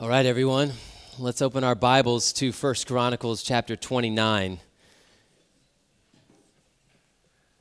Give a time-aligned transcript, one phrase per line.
[0.00, 0.74] All right, everyone.
[1.18, 4.60] Let's open our Bibles to 1 Chronicles chapter 29.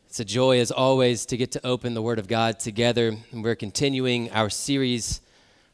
[0.06, 3.18] It's a joy, as always, to get to open the Word of God together.
[3.32, 5.20] And we're continuing our series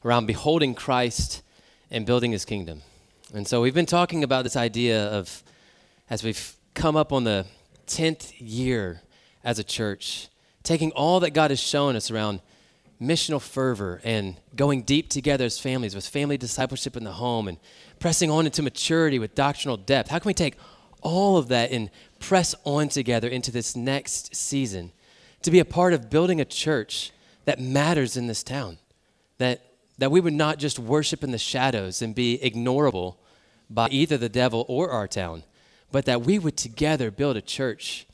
[0.05, 1.43] around beholding Christ
[1.91, 2.81] and building His kingdom.
[3.33, 5.43] And so we've been talking about this idea of,
[6.09, 7.45] as we've come up on the
[7.87, 9.01] 10th year
[9.43, 10.29] as a church,
[10.63, 12.39] taking all that God has shown us around
[13.03, 17.57] missional fervor and going deep together as families with family discipleship in the home and
[17.99, 20.09] pressing on into maturity with doctrinal depth.
[20.09, 20.55] How can we take
[21.01, 21.89] all of that and
[22.19, 24.91] press on together into this next season
[25.41, 27.11] to be a part of building a church
[27.45, 28.77] that matters in this town?
[29.37, 29.61] That,
[29.97, 33.15] that we would not just worship in the shadows and be ignorable
[33.69, 35.43] by either the devil or our town,
[35.91, 38.07] but that we would together build a church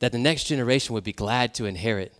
[0.00, 2.12] that the next generation would be glad to inherit,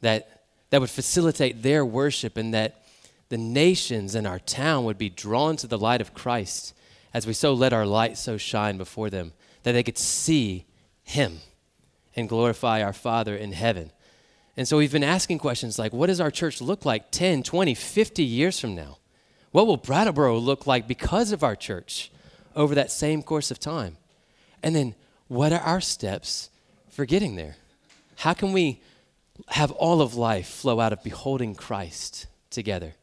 [0.00, 0.39] that
[0.70, 2.84] that would facilitate their worship and that
[3.28, 6.74] the nations in our town would be drawn to the light of Christ
[7.12, 9.32] as we so let our light so shine before them
[9.62, 10.64] that they could see
[11.02, 11.38] him
[12.16, 13.90] and glorify our Father in heaven.
[14.56, 17.74] And so we've been asking questions like what does our church look like 10, 20,
[17.74, 18.98] 50 years from now?
[19.52, 22.10] What will Brattleboro look like because of our church
[22.54, 23.96] over that same course of time?
[24.62, 24.94] And then
[25.28, 26.50] what are our steps
[26.88, 27.56] for getting there?
[28.16, 28.80] How can we
[29.48, 32.94] have all of life flow out of beholding Christ together?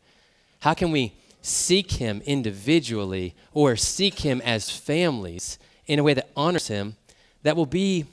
[0.61, 6.29] How can we seek Him individually or seek Him as families in a way that
[6.35, 6.95] honors Him
[7.43, 8.05] that will be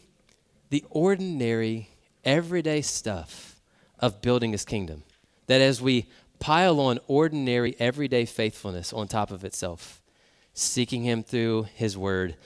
[0.71, 1.89] the ordinary,
[2.25, 3.61] everyday stuff
[3.99, 5.03] of building His kingdom?
[5.47, 6.07] That as we
[6.39, 10.01] pile on ordinary, everyday faithfulness on top of itself,
[10.53, 12.37] seeking Him through His Word,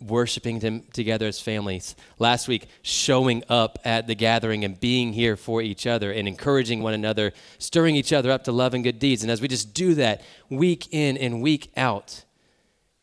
[0.00, 1.94] worshiping them together as families.
[2.18, 6.82] Last week, showing up at the gathering and being here for each other and encouraging
[6.82, 9.22] one another, stirring each other up to love and good deeds.
[9.22, 12.24] And as we just do that week in and week out,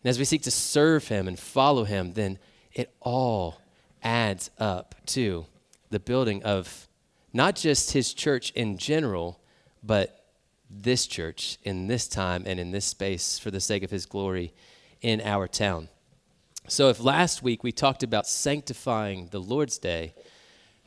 [0.04, 2.40] and as we seek to serve Him and follow Him, then
[2.74, 3.62] it all
[4.04, 5.46] adds up to
[5.90, 6.88] the building of
[7.34, 9.40] not just His church in general,
[9.84, 10.26] but
[10.70, 14.54] this church in this time and in this space for the sake of His glory
[15.02, 15.90] in our town.
[16.70, 20.14] So, if last week we talked about sanctifying the Lord's Day,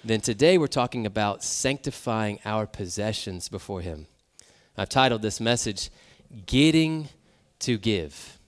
[0.04, 4.06] then today we're talking about sanctifying our possessions before Him.
[4.76, 5.88] I've titled this message,
[6.44, 7.08] Getting
[7.60, 8.38] to Give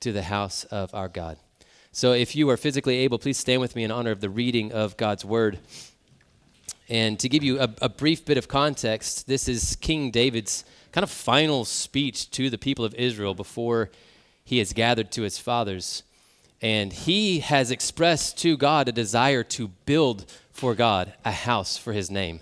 [0.00, 1.36] to the House of Our God.
[1.92, 4.72] So, if you are physically able, please stand with me in honor of the reading
[4.72, 5.58] of God's Word.
[6.88, 11.04] And to give you a, a brief bit of context, this is King David's kind
[11.04, 13.90] of final speech to the people of Israel before
[14.42, 16.02] he is gathered to his fathers.
[16.60, 21.92] And he has expressed to God a desire to build for God a house for
[21.92, 22.40] his name.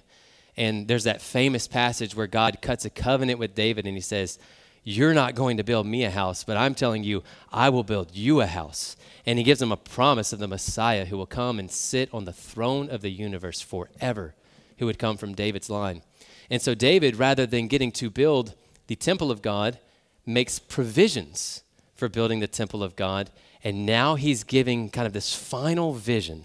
[0.57, 4.39] And there's that famous passage where God cuts a covenant with David and he says,
[4.85, 7.23] You're not going to build me a house, but I'm telling you,
[7.53, 8.97] I will build you a house.
[9.27, 12.25] And he gives him a promise of the Messiah who will come and sit on
[12.25, 14.35] the throne of the universe forever,
[14.79, 16.03] who would come from David's line.
[16.49, 18.55] And so, David, rather than getting to build
[18.87, 19.79] the temple of God,
[20.25, 21.65] makes provisions
[21.97, 23.31] for building the temple of God
[23.67, 26.45] and now he's giving kind of this final vision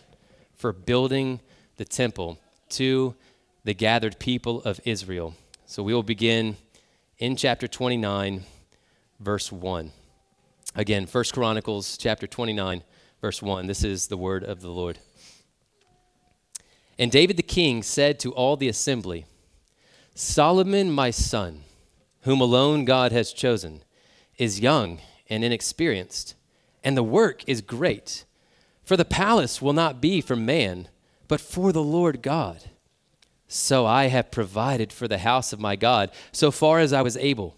[0.56, 1.40] for building
[1.78, 3.14] the temple to
[3.64, 5.36] the gathered people of Israel.
[5.68, 6.58] So we will begin
[7.20, 8.44] in chapter 29,
[9.20, 9.92] verse 1.
[10.74, 12.82] Again, First Chronicles chapter 29,
[13.22, 13.68] verse 1.
[13.68, 14.98] This is the word of the Lord.
[16.98, 19.28] And David the king said to all the assembly,
[20.16, 21.62] Solomon, my son,
[22.22, 23.84] whom alone God has chosen,
[24.40, 26.34] is young and inexperienced
[26.84, 28.26] and the work is great.
[28.84, 30.88] For the palace will not be for man,
[31.28, 32.66] but for the Lord God.
[33.48, 37.18] So I have provided for the house of my God, so far as I was
[37.18, 37.58] able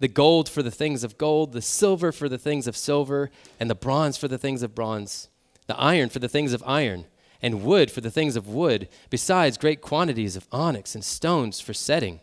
[0.00, 3.68] the gold for the things of gold, the silver for the things of silver, and
[3.68, 5.28] the bronze for the things of bronze,
[5.66, 7.04] the iron for the things of iron,
[7.42, 11.74] and wood for the things of wood, besides great quantities of onyx and stones for
[11.74, 12.20] setting,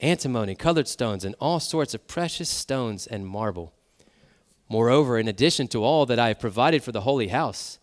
[0.00, 3.72] antimony, colored stones, and all sorts of precious stones and marble.
[4.74, 7.78] Moreover, in addition to all that I have provided for the holy house,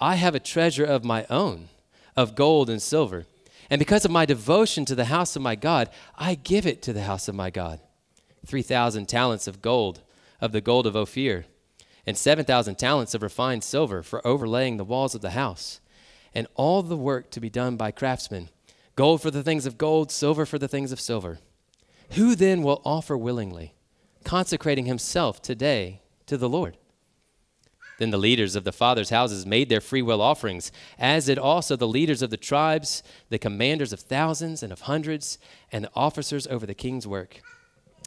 [0.00, 1.68] I have a treasure of my own,
[2.16, 3.26] of gold and silver.
[3.70, 6.92] And because of my devotion to the house of my God, I give it to
[6.92, 7.78] the house of my God
[8.44, 10.00] 3,000 talents of gold,
[10.40, 11.44] of the gold of Ophir,
[12.08, 15.80] and 7,000 talents of refined silver for overlaying the walls of the house,
[16.34, 18.48] and all the work to be done by craftsmen
[18.96, 21.38] gold for the things of gold, silver for the things of silver.
[22.14, 23.74] Who then will offer willingly,
[24.24, 26.76] consecrating himself today to the Lord.
[27.98, 31.86] Then the leaders of the fathers' houses made their freewill offerings, as did also the
[31.86, 35.38] leaders of the tribes, the commanders of thousands and of hundreds,
[35.70, 37.40] and the officers over the king's work.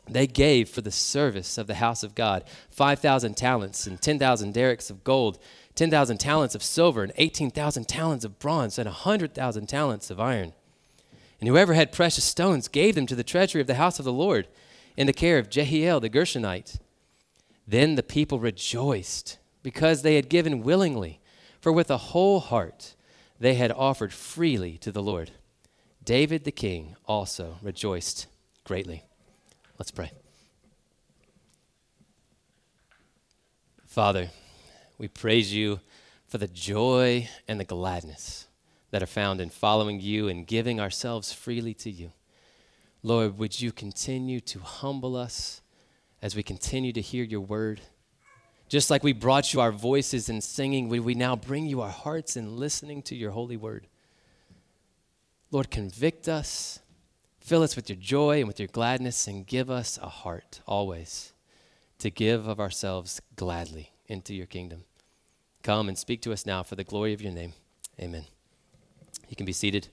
[0.07, 4.89] they gave for the service of the house of God 5,000 talents and 10,000 darics
[4.89, 5.39] of gold,
[5.75, 10.53] 10,000 talents of silver, and 18,000 talents of bronze, and 100,000 talents of iron.
[11.39, 14.13] And whoever had precious stones gave them to the treasury of the house of the
[14.13, 14.47] Lord
[14.95, 16.79] in the care of Jehiel the Gershonite.
[17.67, 21.19] Then the people rejoiced because they had given willingly,
[21.59, 22.95] for with a whole heart
[23.39, 25.31] they had offered freely to the Lord.
[26.03, 28.27] David the king also rejoiced
[28.63, 29.03] greatly.
[29.79, 30.11] Let's pray.
[33.87, 34.29] Father,
[34.97, 35.79] we praise you
[36.27, 38.47] for the joy and the gladness
[38.91, 42.11] that are found in following you and giving ourselves freely to you.
[43.03, 45.61] Lord, would you continue to humble us
[46.25, 47.79] as we continue to hear your word?
[48.67, 51.91] Just like we brought you our voices in singing, would we now bring you our
[51.91, 53.85] hearts in listening to your holy word?
[55.51, 56.79] Lord, convict us,
[57.39, 61.31] fill us with your joy and with your gladness, and give us a heart always
[61.99, 64.83] to give of ourselves gladly into your kingdom.
[65.61, 67.53] Come and speak to us now for the glory of your name.
[67.99, 68.25] Amen.
[69.29, 69.89] You can be seated.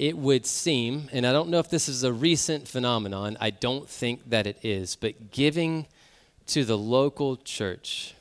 [0.00, 3.86] It would seem, and I don't know if this is a recent phenomenon, I don't
[3.86, 5.88] think that it is, but giving
[6.46, 8.14] to the local church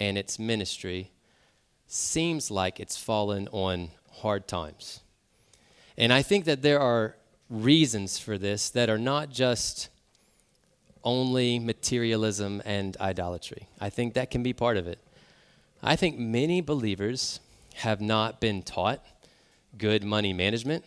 [0.00, 1.10] and its ministry
[1.86, 5.00] seems like it's fallen on hard times.
[5.98, 7.14] And I think that there are
[7.50, 9.90] reasons for this that are not just
[11.04, 13.68] only materialism and idolatry.
[13.78, 14.98] I think that can be part of it.
[15.82, 17.40] I think many believers
[17.74, 19.04] have not been taught
[19.76, 20.86] good money management.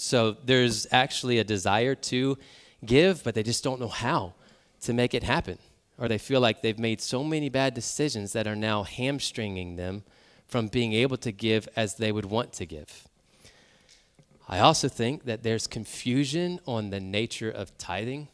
[0.00, 2.38] So there's actually a desire to
[2.84, 4.32] give, but they just don't know how
[4.80, 5.58] to make it happen.
[5.98, 10.04] Or they feel like they've made so many bad decisions that are now hamstringing them
[10.46, 13.06] from being able to give as they would want to give.
[14.48, 18.28] I also think that there's confusion on the nature of tithing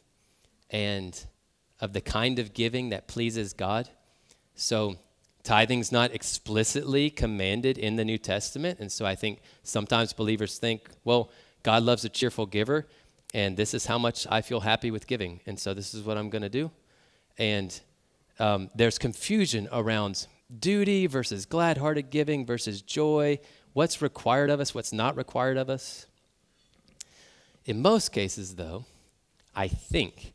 [0.71, 1.21] and
[1.81, 3.89] of the kind of giving that pleases God.
[4.55, 4.97] So,
[5.43, 8.79] tithing's not explicitly commanded in the New Testament.
[8.79, 11.31] And so, I think sometimes believers think, well,
[11.67, 12.87] God loves a cheerful giver,
[13.35, 15.41] and this is how much I feel happy with giving.
[15.47, 16.71] And so, this is what I'm going to do.
[17.39, 17.81] And
[18.39, 20.29] um, there's confusion around
[20.61, 23.41] duty versus glad hearted giving versus joy,
[23.73, 26.07] what's required of us, what's not required of us.
[27.65, 28.85] In most cases, though,
[29.53, 30.35] I think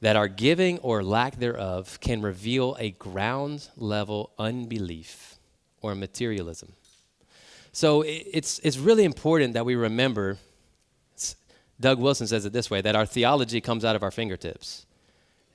[0.00, 5.36] that our giving or lack thereof can reveal a ground level unbelief
[5.82, 6.72] or materialism.
[7.70, 10.36] So it's, it's really important that we remember,
[11.80, 14.86] Doug Wilson says it this way, that our theology comes out of our fingertips.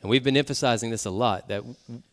[0.01, 1.63] And we've been emphasizing this a lot that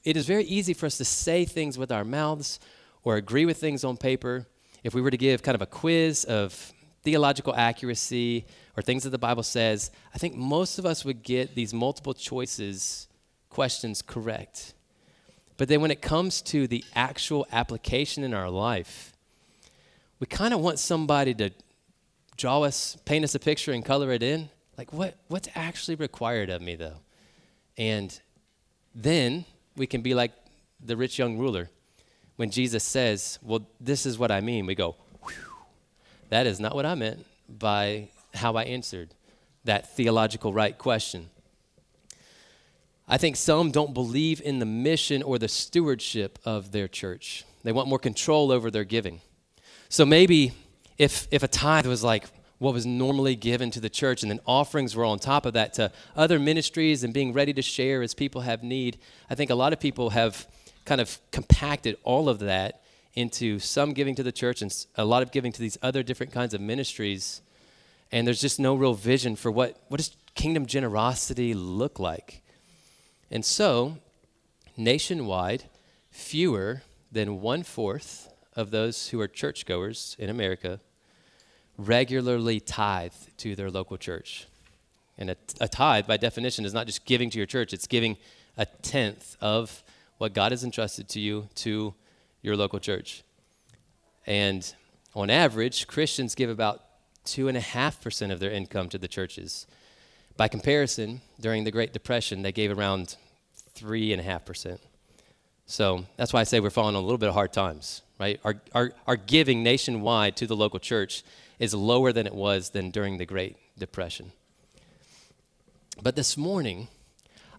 [0.04, 2.60] it is very easy for us to say things with our mouths
[3.02, 4.46] or agree with things on paper.
[4.84, 6.72] If we were to give kind of a quiz of
[7.02, 8.46] theological accuracy
[8.76, 12.14] or things that the Bible says, I think most of us would get these multiple
[12.14, 13.08] choices
[13.48, 14.74] questions correct.
[15.56, 19.12] But then when it comes to the actual application in our life,
[20.20, 21.50] we kind of want somebody to
[22.40, 24.48] draw us, paint us a picture and color it in.
[24.78, 26.96] Like what what's actually required of me though?
[27.76, 28.18] And
[28.94, 29.44] then
[29.76, 30.32] we can be like
[30.80, 31.68] the rich young ruler.
[32.36, 34.96] When Jesus says, Well, this is what I mean, we go,
[36.30, 39.10] That is not what I meant by how I answered
[39.64, 41.28] that theological right question.
[43.06, 47.44] I think some don't believe in the mission or the stewardship of their church.
[47.64, 49.20] They want more control over their giving.
[49.90, 50.52] So maybe
[51.00, 52.26] if, if a tithe was like,
[52.58, 55.72] what was normally given to the church, and then offerings were on top of that
[55.72, 58.98] to other ministries and being ready to share as people have need.
[59.30, 60.46] I think a lot of people have
[60.84, 62.82] kind of compacted all of that
[63.14, 66.32] into some giving to the church and a lot of giving to these other different
[66.32, 67.40] kinds of ministries.
[68.12, 72.42] And there's just no real vision for what, what does kingdom generosity look like?
[73.30, 73.96] And so,
[74.76, 75.64] nationwide,
[76.10, 80.80] fewer than one fourth of those who are churchgoers in America
[81.86, 84.46] regularly tithe to their local church.
[85.18, 88.16] And a, a, tithe, by definition, is not just giving to your church, it's giving
[88.56, 89.82] a tenth of
[90.18, 91.94] what God has entrusted to you to
[92.42, 93.22] your local church.
[94.26, 94.72] And
[95.14, 96.84] on average, Christians give about
[97.26, 99.66] 2.5% of their income to the churches.
[100.36, 103.16] By comparison, during the Great Depression, they gave around
[103.76, 104.78] 3.5%.
[105.66, 108.40] So that's why I say we're falling on a little bit of hard times, right?
[108.44, 111.22] Our, our, our giving nationwide to the local church
[111.60, 114.32] is lower than it was than during the Great Depression.
[116.02, 116.88] But this morning,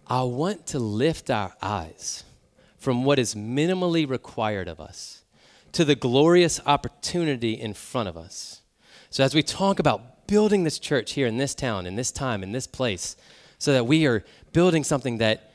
[0.08, 2.24] I want to lift our eyes
[2.76, 5.22] from what is minimally required of us
[5.70, 8.60] to the glorious opportunity in front of us.
[9.08, 12.42] So, as we talk about building this church here in this town, in this time,
[12.42, 13.16] in this place,
[13.58, 15.52] so that we are building something that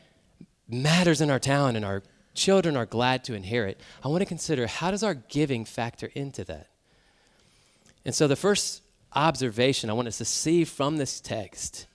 [0.69, 2.01] matters in our town and our
[2.33, 6.45] children are glad to inherit, I want to consider how does our giving factor into
[6.45, 6.67] that?
[8.07, 8.83] And so the first
[9.13, 11.87] observation I want us to see from this text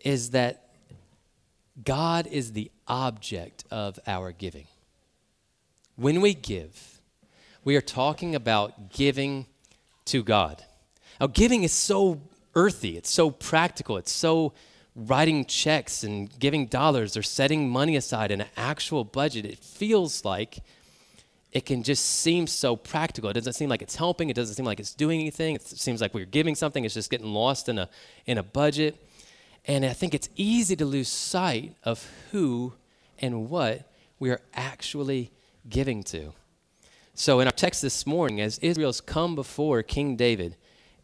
[0.00, 0.70] is that
[1.84, 4.66] God is the object of our giving.
[5.94, 7.00] When we give,
[7.62, 9.46] we are talking about giving
[10.06, 10.64] to God.
[11.20, 12.22] Now, giving is so
[12.56, 14.52] earthy, it's so practical, it's so
[14.96, 19.44] writing checks and giving dollars or setting money aside in an actual budget.
[19.44, 20.58] It feels like
[21.56, 23.30] it can just seem so practical.
[23.30, 24.28] It doesn't seem like it's helping.
[24.28, 25.54] It doesn't seem like it's doing anything.
[25.54, 26.84] It seems like we're giving something.
[26.84, 27.88] It's just getting lost in a,
[28.26, 29.02] in a budget.
[29.64, 32.74] And I think it's easy to lose sight of who
[33.18, 35.30] and what we are actually
[35.66, 36.34] giving to.
[37.14, 40.56] So, in our text this morning, as Israel's come before King David,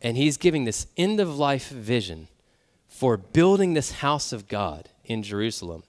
[0.03, 2.29] and he's giving this end of life vision
[2.89, 5.83] for building this house of God in Jerusalem,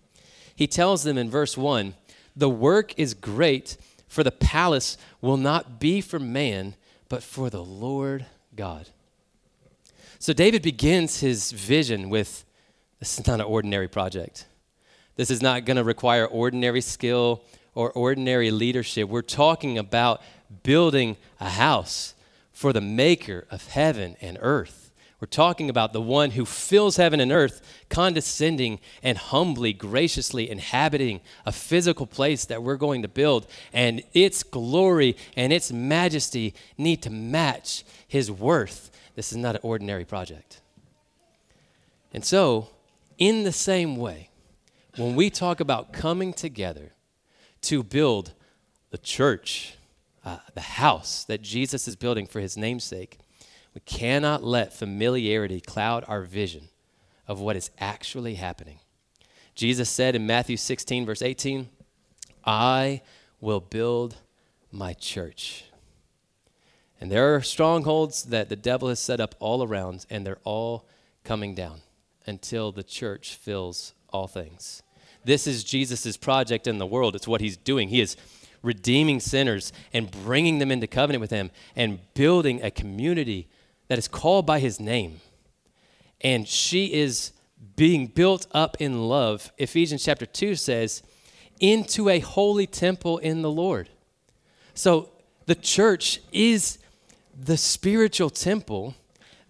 [0.56, 1.96] he tells them in verse 1
[2.34, 3.76] The work is great,
[4.14, 6.76] for the palace will not be for man,
[7.10, 8.90] but for the Lord God.
[10.20, 12.46] So, David begins his vision with
[13.00, 14.46] this is not an ordinary project.
[15.16, 17.44] This is not going to require ordinary skill
[17.74, 19.10] or ordinary leadership.
[19.10, 20.22] We're talking about
[20.62, 22.14] building a house
[22.52, 24.83] for the maker of heaven and earth.
[25.24, 31.22] We're talking about the one who fills heaven and earth, condescending and humbly, graciously inhabiting
[31.46, 33.48] a physical place that we're going to build.
[33.72, 38.92] And its glory and its majesty need to match his worth.
[39.16, 40.60] This is not an ordinary project.
[42.14, 42.72] And so,
[43.18, 44.28] in the same way,
[44.98, 46.92] when we talk about coming together
[47.62, 48.34] to build
[48.90, 49.76] the church,
[50.26, 53.20] uh, the house that Jesus is building for his namesake,
[53.74, 56.70] we cannot let familiarity cloud our vision
[57.28, 58.80] of what is actually happening.
[59.56, 61.70] Jesus said in Matthew 16, verse 18,
[62.46, 63.02] I
[63.40, 64.18] will build
[64.72, 65.66] my church.
[67.00, 70.88] And there are strongholds that the devil has set up all around, and they're all
[71.24, 71.82] coming down
[72.26, 74.82] until the church fills all things.
[75.26, 77.16] This is Jesus' project in the world.
[77.16, 77.90] It's what he's doing.
[77.90, 78.18] He is
[78.62, 83.48] redeeming sinners and bringing them into covenant with him and building a community
[83.88, 85.22] that is called by his name.
[86.22, 87.32] And she is
[87.76, 89.52] being built up in love.
[89.58, 91.04] Ephesians chapter 2 says,
[91.60, 93.90] into a holy temple in the Lord.
[94.74, 95.10] So
[95.46, 96.80] the church is
[97.40, 98.96] the spiritual temple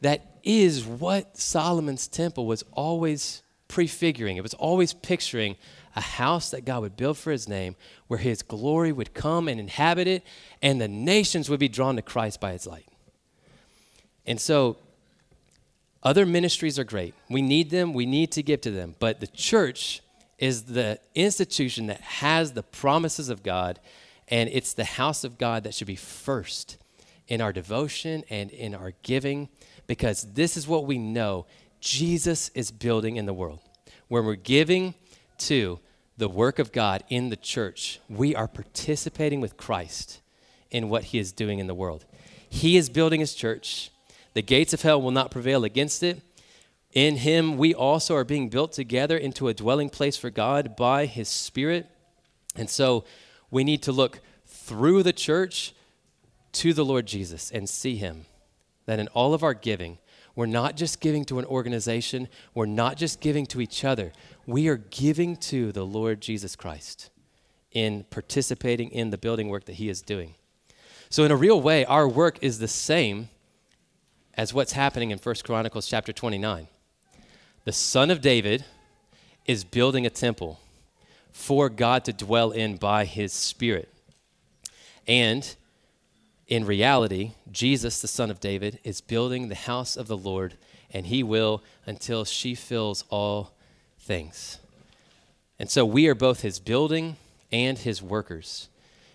[0.02, 4.38] that is what Solomon's temple was always prefiguring.
[4.38, 5.56] It was always picturing
[5.96, 7.76] a house that God would build for his name,
[8.08, 10.24] where his glory would come and inhabit it,
[10.62, 12.88] and the nations would be drawn to Christ by its light.
[14.26, 14.78] And so,
[16.02, 17.14] other ministries are great.
[17.30, 18.96] We need them, we need to give to them.
[19.00, 20.02] But the church
[20.38, 23.80] is the institution that has the promises of God,
[24.28, 26.78] and it's the house of God that should be first
[27.28, 29.50] in our devotion and in our giving
[29.88, 31.46] because this is what we know
[31.80, 33.60] Jesus is building in the world.
[34.08, 34.96] When we're giving
[35.40, 35.80] to
[36.18, 40.22] the work of God in the church, we are participating with Christ
[40.72, 42.06] in what he is doing in the world.
[42.50, 43.92] He is building his church.
[44.34, 46.22] The gates of hell will not prevail against it.
[46.94, 51.06] In him, we also are being built together into a dwelling place for God by
[51.06, 51.90] his Spirit.
[52.56, 53.04] And so
[53.50, 55.74] we need to look through the church
[56.54, 58.26] to the Lord Jesus and see him
[58.86, 59.98] that in all of our giving,
[60.36, 64.12] we're not just giving to an organization, we're not just giving to each other,
[64.46, 67.10] we are giving to the Lord Jesus Christ
[67.72, 70.36] in participating in the building work that He is doing.
[71.10, 73.30] So, in a real way, our work is the same
[74.36, 76.68] as what's happening in 1 Chronicles chapter 29.
[77.66, 78.66] The son of David
[79.46, 80.60] is building a temple
[81.32, 83.90] for God to dwell in by His Spirit.
[85.08, 85.56] And
[86.48, 90.56] in reality, Jesus, the Son of David, is building the house of the Lord,
[90.92, 93.54] and he will until she fills all
[94.00, 94.60] things.
[95.58, 97.16] And so we are both his building
[97.52, 98.68] and his workers.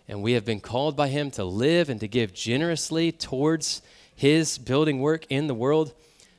[0.09, 3.83] And we have been called by him to live and to give generously towards
[4.19, 5.95] his building work in the world,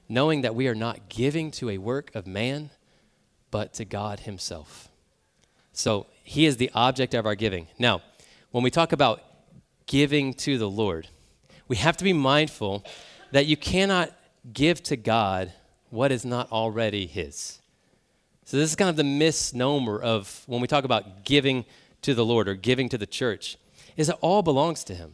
[0.08, 2.70] knowing that we are not giving to a work of man,
[3.52, 4.90] but to God himself.
[5.72, 7.68] So he is the object of our giving.
[7.80, 8.02] Now,
[8.52, 9.24] when we talk about
[9.90, 11.08] giving to the Lord.
[11.68, 12.86] We have to be mindful
[13.32, 14.16] that you cannot
[14.54, 15.52] give to God
[15.90, 17.60] what is not already His.
[18.46, 21.66] So, this is kind of the misnomer of when we talk about giving
[22.04, 23.58] to the Lord or giving to the church,
[23.98, 25.14] is it all belongs to Him.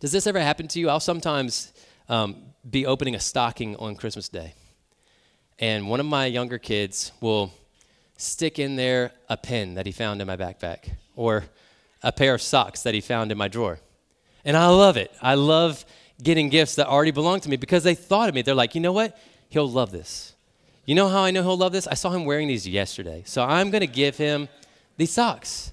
[0.00, 0.88] Does this ever happen to you?
[0.88, 1.72] I'll sometimes
[2.08, 2.36] um,
[2.68, 4.54] be opening a stocking on Christmas Day.
[5.58, 7.52] And one of my younger kids will
[8.16, 11.44] stick in there a pen that he found in my backpack or
[12.02, 13.80] a pair of socks that he found in my drawer.
[14.44, 15.12] And I love it.
[15.20, 15.84] I love
[16.22, 18.42] getting gifts that already belong to me because they thought of me.
[18.42, 19.18] They're like, you know what?
[19.48, 20.34] He'll love this.
[20.84, 21.88] You know how I know he'll love this?
[21.88, 23.24] I saw him wearing these yesterday.
[23.26, 24.48] So I'm going to give him
[24.96, 25.72] these socks.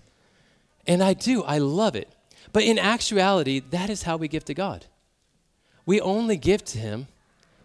[0.87, 1.43] And I do.
[1.43, 2.09] I love it.
[2.55, 4.85] But in actuality, that is how we give to God.
[5.85, 7.07] We only give to him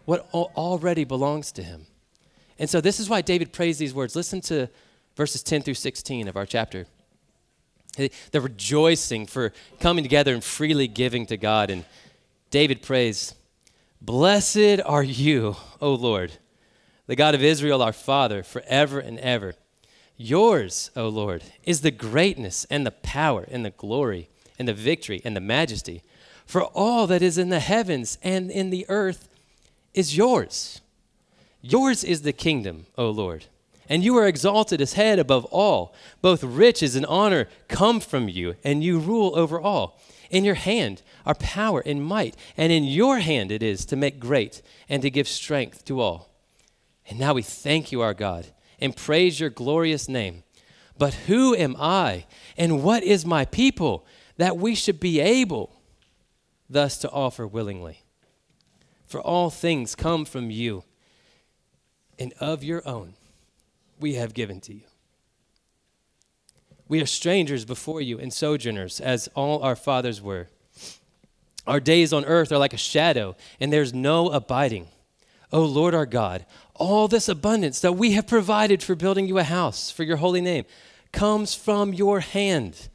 [0.03, 1.85] what already belongs to him.
[2.59, 4.17] And so this is why David prays these words.
[4.17, 4.67] Listen to
[5.15, 6.87] verses 10 through 16 of our chapter.
[7.95, 11.69] They're rejoicing for coming together and freely giving to God.
[11.69, 11.85] And
[12.49, 13.33] David prays,
[14.01, 16.33] Blessed are you, O Lord,
[17.07, 19.53] the God of Israel, our Father, forever and ever.
[20.17, 24.27] Yours, O Lord, is the greatness and the power and the glory
[24.61, 26.03] and the victory and the majesty.
[26.45, 29.27] For all that is in the heavens and in the earth
[29.95, 30.81] is yours.
[31.61, 33.45] Yours is the kingdom, O Lord,
[33.89, 35.95] and you are exalted as head above all.
[36.21, 39.99] Both riches and honor come from you, and you rule over all.
[40.29, 44.19] In your hand are power and might, and in your hand it is to make
[44.19, 46.29] great and to give strength to all.
[47.09, 48.45] And now we thank you, our God,
[48.79, 50.43] and praise your glorious name.
[50.97, 52.25] But who am I,
[52.57, 54.05] and what is my people,
[54.37, 55.81] that we should be able
[56.69, 58.03] thus to offer willingly?
[59.05, 60.83] For all things come from you,
[62.17, 63.13] and of your own
[63.99, 64.83] we have given to you.
[66.87, 70.47] We are strangers before you and sojourners, as all our fathers were.
[71.67, 74.87] Our days on earth are like a shadow, and there's no abiding.
[75.53, 76.45] O Lord our God,
[76.75, 80.41] all this abundance that we have provided for building you a house for your holy
[80.41, 80.65] name
[81.11, 82.89] comes from your hand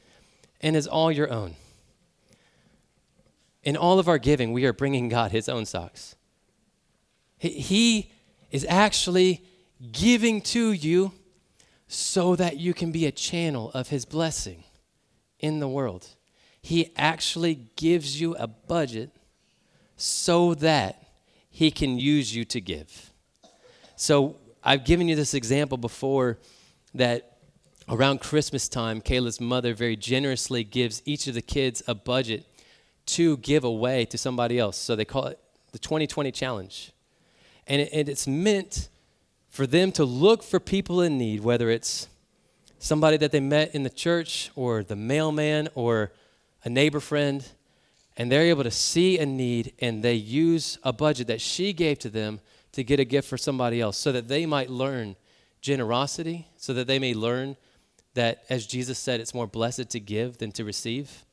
[0.61, 1.57] and is all your own.
[3.63, 6.17] In all of our giving, we are bringing God his own socks.
[7.39, 8.11] He
[8.51, 9.45] is actually
[9.93, 11.13] giving to you
[11.89, 14.65] so that you can be a channel of His blessing
[15.39, 16.09] in the world.
[16.61, 19.11] He actually gives you a budget
[19.97, 21.03] so that
[21.49, 23.13] He can use you to give.
[23.95, 26.39] So I've given you this example before
[26.95, 27.36] that
[27.89, 32.45] around Christmas time, Kayla's mother very generously gives each of the kids a budget
[33.07, 34.77] to give away to somebody else.
[34.77, 35.39] So they call it
[35.73, 36.93] the 2020 challenge.
[37.67, 38.89] And, it, and it's meant
[39.49, 42.09] for them to look for people in need, whether it's
[42.79, 46.13] somebody that they met in the church or the mailman or
[46.65, 47.47] a neighbor friend,
[48.17, 51.99] and they're able to see a need and they use a budget that she gave
[52.01, 52.41] to them
[52.73, 55.17] to get a gift for somebody else so that they might learn
[55.61, 57.57] generosity, so that they may learn
[58.17, 61.25] that, as Jesus said, it's more blessed to give than to receive.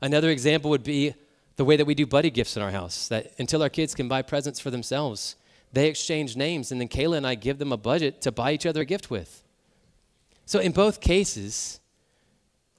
[0.00, 1.14] Another example would be
[1.56, 4.08] the way that we do buddy gifts in our house, that until our kids can
[4.08, 5.36] buy presents for themselves,
[5.72, 8.66] they exchange names, and then Kayla and I give them a budget to buy each
[8.66, 9.42] other a gift with.
[10.46, 11.80] So, in both cases,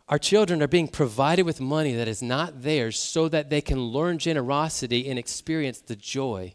[0.07, 3.79] our children are being provided with money that is not theirs so that they can
[3.79, 6.53] learn generosity and experience the joy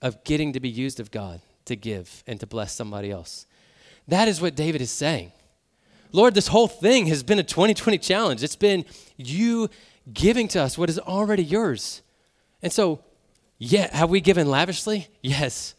[0.00, 3.46] of getting to be used of God to give and to bless somebody else.
[4.08, 5.32] That is what David is saying.
[6.12, 8.42] Lord, this whole thing has been a 2020 challenge.
[8.42, 8.84] It's been
[9.16, 9.68] you
[10.12, 12.02] giving to us what is already yours.
[12.62, 13.00] And so
[13.62, 15.08] yeah, have we given lavishly?
[15.22, 15.74] Yes.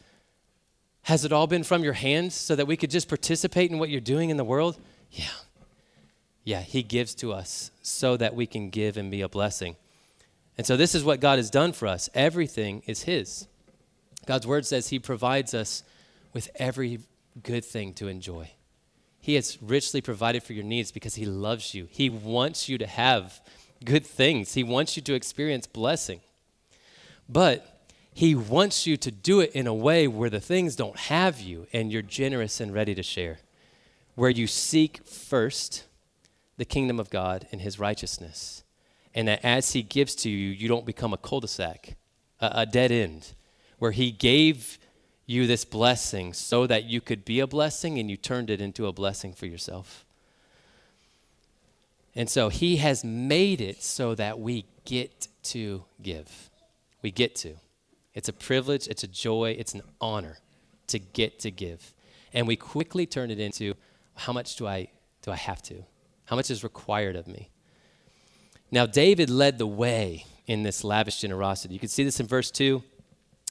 [1.04, 3.90] Has it all been from your hands so that we could just participate in what
[3.90, 4.78] you're doing in the world?
[5.10, 5.26] Yeah.
[6.44, 9.78] Yeah, He gives to us so that we can give and be a blessing.
[10.60, 12.08] And so, this is what God has done for us.
[12.14, 13.48] Everything is His.
[14.28, 15.84] God's word says He provides us
[16.34, 17.00] with every
[17.42, 18.52] good thing to enjoy.
[19.22, 21.88] He has richly provided for your needs because He loves you.
[21.90, 23.40] He wants you to have
[23.86, 26.22] good things, He wants you to experience blessing.
[27.30, 27.72] But
[28.14, 31.68] he wants you to do it in a way where the things don't have you
[31.72, 33.40] and you're generous and ready to share.
[34.16, 35.86] Where you seek first
[36.58, 38.64] the kingdom of God and his righteousness.
[39.16, 41.96] And that as he gives to you, you don't become a cul de sac,
[42.40, 43.34] a, a dead end,
[43.80, 44.78] where he gave
[45.32, 48.86] you this blessing so that you could be a blessing and you turned it into
[48.86, 50.06] a blessing for yourself.
[52.14, 56.50] And so he has made it so that we get to give.
[57.02, 57.56] We get to.
[58.14, 60.40] It's a privilege, it's a joy, it's an honor
[60.88, 61.94] to get to give.
[62.34, 63.76] And we quickly turn it into
[64.16, 64.90] how much do I
[65.22, 65.84] do I have to?
[66.26, 67.50] How much is required of me?
[68.70, 71.74] Now David led the way in this lavish generosity.
[71.74, 72.84] You can see this in verse 2.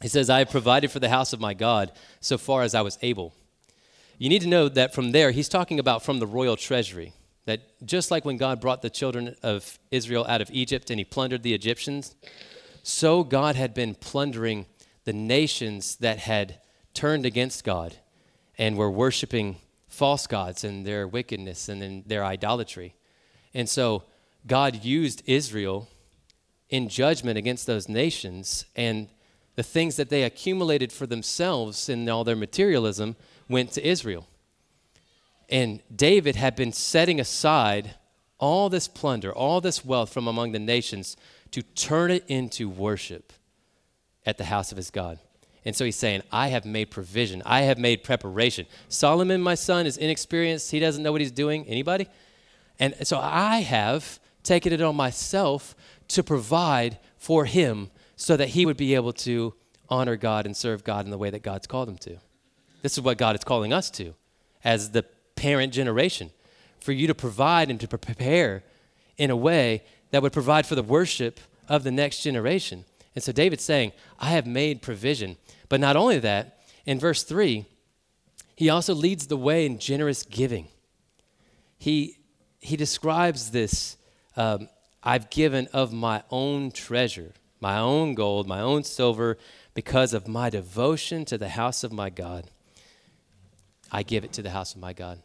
[0.01, 2.81] He says, I have provided for the house of my God so far as I
[2.81, 3.35] was able.
[4.19, 7.13] You need to know that from there, he's talking about from the royal treasury.
[7.47, 11.05] That just like when God brought the children of Israel out of Egypt and he
[11.05, 12.15] plundered the Egyptians,
[12.83, 14.67] so God had been plundering
[15.05, 16.61] the nations that had
[16.95, 17.97] turned against God
[18.59, 19.57] and were worshiping
[19.89, 22.95] false gods and their wickedness and in their idolatry.
[23.55, 24.05] And so
[24.47, 25.89] God used Israel
[26.69, 29.09] in judgment against those nations, and
[29.57, 33.17] the things that they accumulated for themselves in all their materialism
[33.49, 34.27] went to Israel.
[35.49, 37.97] And David had been setting aside
[38.39, 41.17] all this plunder, all this wealth from among the nations
[41.51, 43.33] to turn it into worship
[44.25, 45.19] at the house of his God.
[45.65, 47.43] And so he's saying, I have made provision.
[47.45, 48.67] I have made preparation.
[48.89, 50.71] Solomon, my son, is inexperienced.
[50.71, 51.67] He doesn't know what he's doing.
[51.67, 52.09] Anybody?
[52.79, 55.75] And so I have taken it on myself
[56.09, 59.55] to provide for him so that he would be able to
[59.89, 62.19] honor God and serve God in the way that God's called him to.
[62.83, 64.15] This is what God is calling us to
[64.63, 65.05] as the
[65.37, 66.31] parent generation
[66.81, 68.63] for you to provide and to prepare
[69.17, 72.85] in a way that would provide for the worship of the next generation.
[73.15, 75.39] And so David's saying, I have made provision.
[75.71, 77.65] But not only that, in verse 3,
[78.55, 80.69] he also leads the way in generous giving.
[81.79, 82.19] He,
[82.59, 83.97] he describes this
[84.37, 84.69] um,
[85.03, 89.39] I've given of my own treasure, my own gold, my own silver,
[89.75, 92.51] because of my devotion to the house of my God.
[93.93, 95.21] I give it to the house of my God.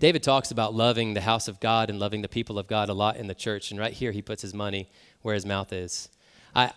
[0.00, 2.94] David talks about loving the house of God and loving the people of God a
[2.94, 4.88] lot in the church, and right here he puts his money
[5.22, 6.08] where his mouth is.
[6.54, 6.72] I,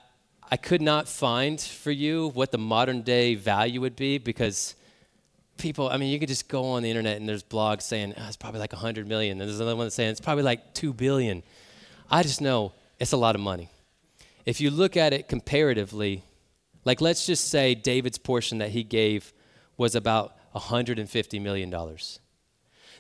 [0.51, 4.75] I could not find for you what the modern day value would be because
[5.57, 8.27] people, I mean, you could just go on the internet and there's blogs saying oh,
[8.27, 9.39] it's probably like 100 million.
[9.41, 11.43] And there's another one saying it's probably like 2 billion.
[12.11, 13.69] I just know it's a lot of money.
[14.45, 16.23] If you look at it comparatively,
[16.83, 19.33] like let's just say David's portion that he gave
[19.77, 21.69] was about $150 million.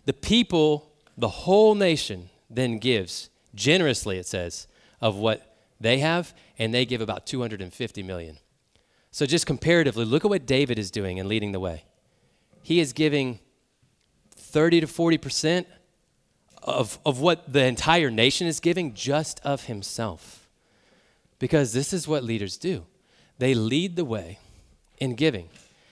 [0.05, 4.67] The people, the whole nation, then gives generously, it says,
[5.01, 8.37] of what they have, and they give about 250 million.
[9.11, 11.85] So just comparatively, look at what David is doing and leading the way.
[12.61, 13.39] He is giving
[14.35, 15.67] 30 to 40 percent
[16.63, 20.44] of, of what the entire nation is giving just of himself.
[21.39, 22.85] Because this is what leaders do.
[23.37, 24.39] They lead the way
[24.97, 25.49] in giving.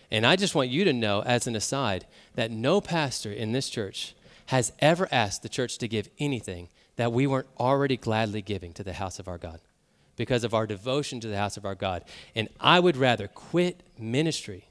[0.10, 3.70] And I just want you to know, as an aside, that no pastor in this
[3.70, 4.16] church
[4.48, 8.84] has ever asked the church to give anything that we weren't already gladly giving to
[8.84, 9.60] the house of our God
[10.16, 12.04] because of our devotion to the house of our God.
[12.36, 14.68] And I would rather quit ministry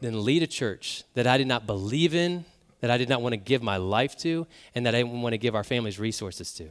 [0.00, 2.44] than lead a church that I did not believe in,
[2.80, 5.32] that I did not want to give my life to, and that I didn't want
[5.32, 6.68] to give our families resources to.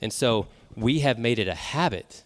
[0.00, 2.22] And so we have made it a habit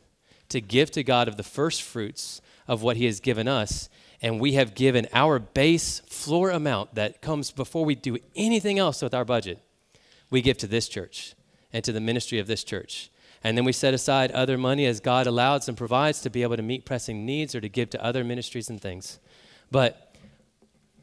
[0.49, 3.89] to give to God of the first fruits of what He has given us.
[4.21, 9.01] And we have given our base floor amount that comes before we do anything else
[9.01, 9.59] with our budget.
[10.29, 11.35] We give to this church
[11.73, 13.11] and to the ministry of this church.
[13.43, 16.57] And then we set aside other money as God allows and provides to be able
[16.57, 19.19] to meet pressing needs or to give to other ministries and things.
[19.71, 20.15] But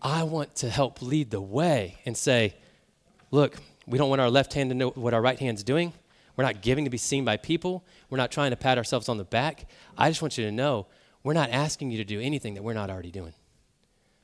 [0.02, 2.54] I want to help lead the way and say,
[3.32, 3.58] look,
[3.88, 5.94] we don't want our left hand to know what our right hand's doing.
[6.38, 7.84] We're not giving to be seen by people.
[8.10, 9.66] We're not trying to pat ourselves on the back.
[9.98, 10.86] I just want you to know
[11.24, 13.34] we're not asking you to do anything that we're not already doing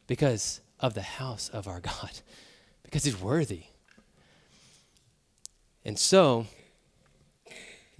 [0.05, 2.11] because of the house of our God,
[2.83, 3.63] because He's worthy.
[5.83, 6.45] And so,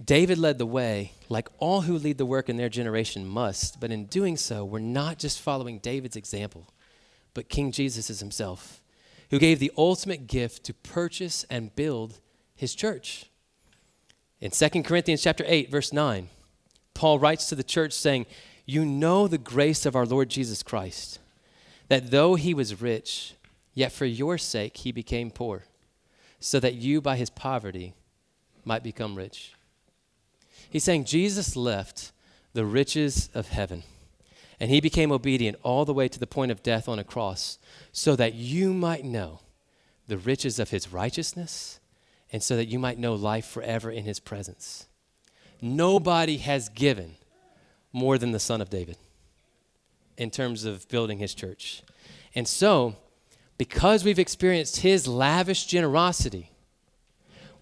[0.02, 3.90] David led the way, like all who lead the work in their generation must, but
[3.90, 6.72] in doing so, we're not just following David's example,
[7.34, 8.80] but King Jesus is himself,
[9.30, 12.20] who gave the ultimate gift to purchase and build
[12.54, 13.26] his church.
[14.44, 16.28] In 2 Corinthians chapter 8, verse 9,
[16.92, 18.26] Paul writes to the church saying,
[18.66, 21.18] You know the grace of our Lord Jesus Christ,
[21.88, 23.36] that though he was rich,
[23.72, 25.62] yet for your sake he became poor,
[26.40, 27.94] so that you by his poverty
[28.66, 29.54] might become rich.
[30.68, 32.12] He's saying Jesus left
[32.52, 33.82] the riches of heaven
[34.60, 37.58] and he became obedient all the way to the point of death on a cross
[37.92, 39.40] so that you might know
[40.06, 41.80] the riches of his righteousness
[42.34, 44.88] and so that you might know life forever in his presence.
[45.62, 47.14] Nobody has given
[47.92, 48.96] more than the Son of David
[50.18, 51.84] in terms of building his church.
[52.34, 52.96] And so,
[53.56, 56.50] because we've experienced his lavish generosity,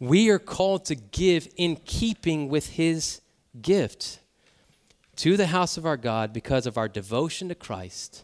[0.00, 3.20] we are called to give in keeping with his
[3.60, 4.20] gift
[5.16, 8.22] to the house of our God because of our devotion to Christ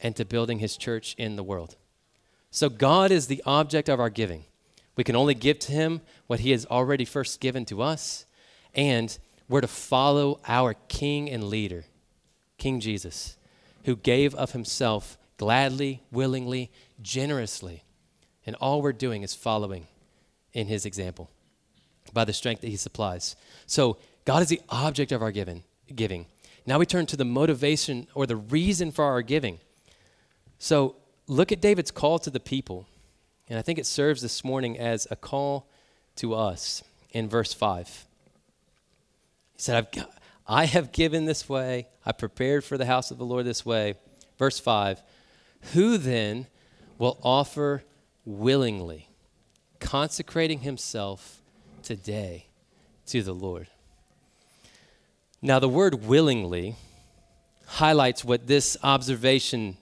[0.00, 1.76] and to building his church in the world.
[2.50, 4.44] So, God is the object of our giving.
[4.96, 8.26] We can only give to him what he has already first given to us,
[8.74, 9.16] and
[9.48, 11.84] we're to follow our King and leader,
[12.58, 13.36] King Jesus,
[13.84, 16.70] who gave of himself gladly, willingly,
[17.02, 17.84] generously.
[18.46, 19.86] And all we're doing is following
[20.52, 21.30] in his example
[22.12, 23.36] by the strength that he supplies.
[23.66, 25.64] So God is the object of our giving.
[25.94, 26.26] giving.
[26.66, 29.58] Now we turn to the motivation or the reason for our giving.
[30.58, 32.86] So look at David's call to the people.
[33.48, 35.68] And I think it serves this morning as a call
[36.16, 38.06] to us in verse 5.
[39.54, 40.06] He said, I've,
[40.46, 43.94] I have given this way, I prepared for the house of the Lord this way.
[44.38, 45.02] Verse 5
[45.72, 46.46] Who then
[46.98, 47.82] will offer
[48.24, 49.08] willingly,
[49.78, 51.42] consecrating himself
[51.82, 52.46] today
[53.06, 53.68] to the Lord?
[55.42, 56.76] Now, the word willingly
[57.66, 59.76] highlights what this observation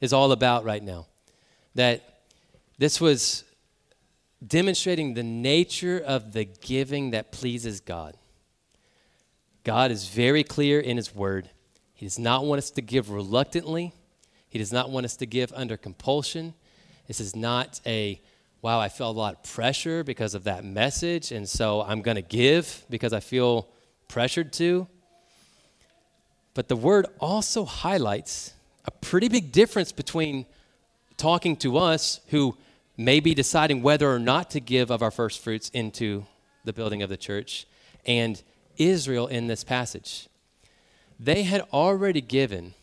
[0.00, 1.06] is all about right now.
[1.76, 2.15] That
[2.78, 3.44] this was
[4.46, 8.16] demonstrating the nature of the giving that pleases God.
[9.64, 11.50] God is very clear in His Word.
[11.94, 13.92] He does not want us to give reluctantly,
[14.48, 16.54] He does not want us to give under compulsion.
[17.06, 18.20] This is not a,
[18.62, 22.16] wow, I felt a lot of pressure because of that message, and so I'm going
[22.16, 23.68] to give because I feel
[24.08, 24.88] pressured to.
[26.52, 30.46] But the Word also highlights a pretty big difference between
[31.16, 32.56] talking to us who
[32.96, 36.24] may be deciding whether or not to give of our first fruits into
[36.64, 37.66] the building of the church
[38.04, 38.42] and
[38.76, 40.28] Israel in this passage.
[41.18, 42.74] They had already given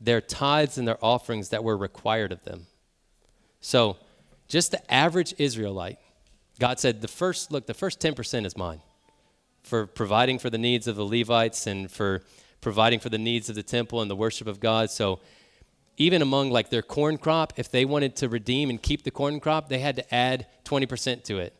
[0.00, 2.66] their tithes and their offerings that were required of them.
[3.60, 3.96] So,
[4.46, 5.98] just the average Israelite,
[6.58, 8.80] God said, the first, look, the first 10% is mine
[9.62, 12.22] for providing for the needs of the Levites and for
[12.60, 14.90] providing for the needs of the temple and the worship of God.
[14.90, 15.20] So,
[15.98, 19.40] even among like their corn crop, if they wanted to redeem and keep the corn
[19.40, 21.52] crop, they had to add 20% to it.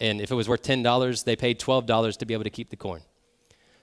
[0.00, 2.76] And if it was worth $10, they paid $12 to be able to keep the
[2.76, 3.02] corn.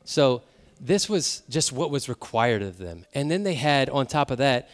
[0.04, 0.42] So
[0.80, 3.06] this was just what was required of them.
[3.14, 4.70] And then they had, on top of that,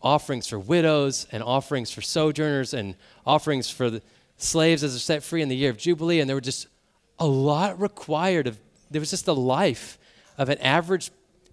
[0.00, 2.94] offerings for widows and offerings for sojourners and
[3.26, 4.02] offerings for the
[4.36, 6.20] slaves as they're set free in the year of Jubilee.
[6.20, 6.68] And there were just
[7.18, 8.58] a lot required of,
[8.90, 9.98] there was just the life
[10.36, 11.10] of an average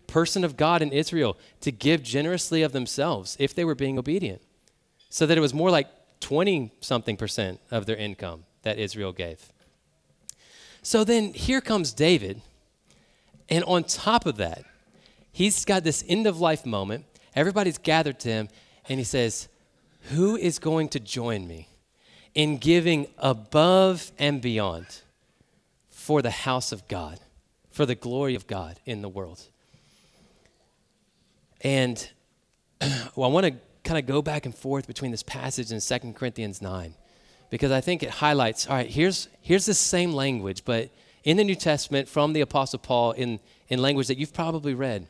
[0.07, 4.41] person of God in Israel to give generously of themselves if they were being obedient.
[5.09, 5.87] So that it was more like
[6.19, 9.51] 20 something percent of their income that Israel gave.
[10.81, 12.41] So then here comes David,
[13.49, 14.63] and on top of that,
[15.31, 17.05] he's got this end of life moment.
[17.35, 18.49] Everybody's gathered to him,
[18.87, 19.47] and he says,
[20.11, 21.69] Who is going to join me
[22.33, 24.85] in giving above and beyond
[25.89, 27.19] for the house of God,
[27.71, 29.47] for the glory of God in the world?
[31.61, 32.09] And
[33.15, 36.13] well, I want to kind of go back and forth between this passage and 2
[36.13, 36.95] Corinthians 9
[37.49, 40.89] because I think it highlights all right, here's, here's the same language, but
[41.23, 45.07] in the New Testament from the Apostle Paul in, in language that you've probably read.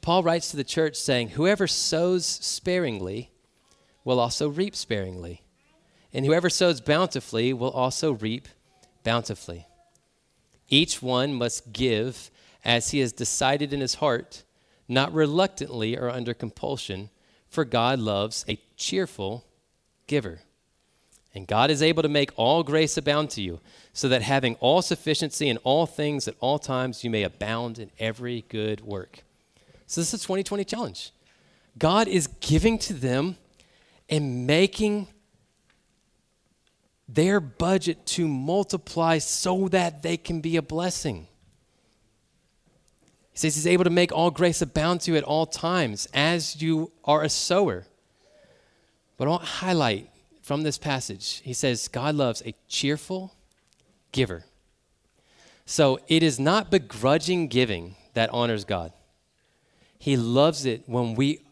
[0.00, 3.30] Paul writes to the church saying, Whoever sows sparingly
[4.04, 5.42] will also reap sparingly,
[6.12, 8.46] and whoever sows bountifully will also reap
[9.02, 9.66] bountifully.
[10.68, 12.30] Each one must give
[12.64, 14.44] as he has decided in his heart
[14.88, 17.10] not reluctantly or under compulsion,
[17.48, 19.44] for God loves a cheerful
[20.06, 20.40] giver.
[21.34, 23.60] And God is able to make all grace abound to you,
[23.92, 27.90] so that having all sufficiency in all things at all times, you may abound in
[27.98, 29.22] every good work.
[29.86, 31.12] So, this is a 2020 challenge.
[31.78, 33.36] God is giving to them
[34.08, 35.08] and making
[37.08, 41.28] their budget to multiply so that they can be a blessing.
[43.36, 46.62] He says he's able to make all grace abound to you at all times as
[46.62, 47.84] you are a sower.
[49.18, 50.08] But I want to highlight
[50.40, 53.34] from this passage, he says God loves a cheerful
[54.10, 54.44] giver.
[55.66, 58.94] So it is not begrudging giving that honors God.
[59.98, 61.42] He loves it when we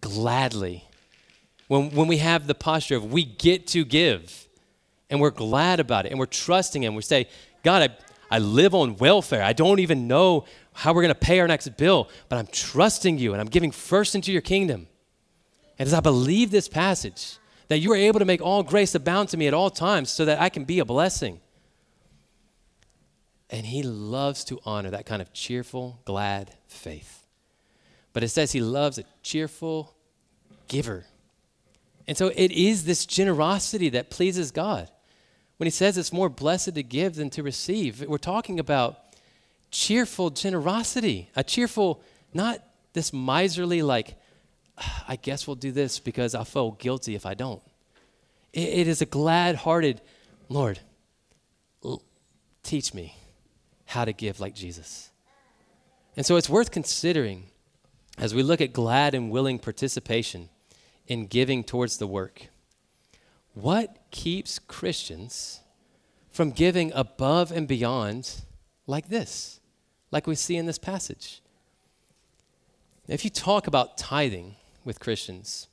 [0.00, 0.88] gladly,
[1.68, 4.46] when, when we have the posture of we get to give
[5.10, 6.94] and we're glad about it and we're trusting Him.
[6.94, 7.28] We say,
[7.62, 7.90] God,
[8.30, 9.42] I, I live on welfare.
[9.42, 13.18] I don't even know how we're going to pay our next bill, but I'm trusting
[13.18, 14.88] you and I'm giving first into your kingdom.
[15.78, 19.30] And as I believe this passage, that you are able to make all grace abound
[19.30, 21.40] to me at all times so that I can be a blessing.
[23.50, 27.26] And he loves to honor that kind of cheerful, glad faith.
[28.12, 29.94] But it says he loves a cheerful
[30.68, 31.04] giver.
[32.06, 34.90] And so it is this generosity that pleases God.
[35.56, 39.03] When he says it's more blessed to give than to receive, we're talking about
[39.74, 42.00] cheerful generosity, a cheerful,
[42.32, 44.14] not this miserly, like,
[44.78, 47.60] ah, I guess we'll do this because I feel guilty if I don't.
[48.52, 50.00] it, it is a glad hearted,
[50.48, 50.78] Lord,
[51.84, 52.02] l-
[52.62, 53.16] teach me
[53.86, 55.10] how to give like Jesus.
[56.16, 57.48] And so it's worth considering
[58.16, 60.50] as we look at glad and willing participation
[61.08, 62.46] in giving towards the work.
[63.54, 65.60] What keeps Christians
[66.30, 68.42] from giving above and beyond
[68.86, 69.58] like this?
[70.14, 71.42] Like we see in this passage.
[73.08, 75.66] If you talk about tithing with Christians,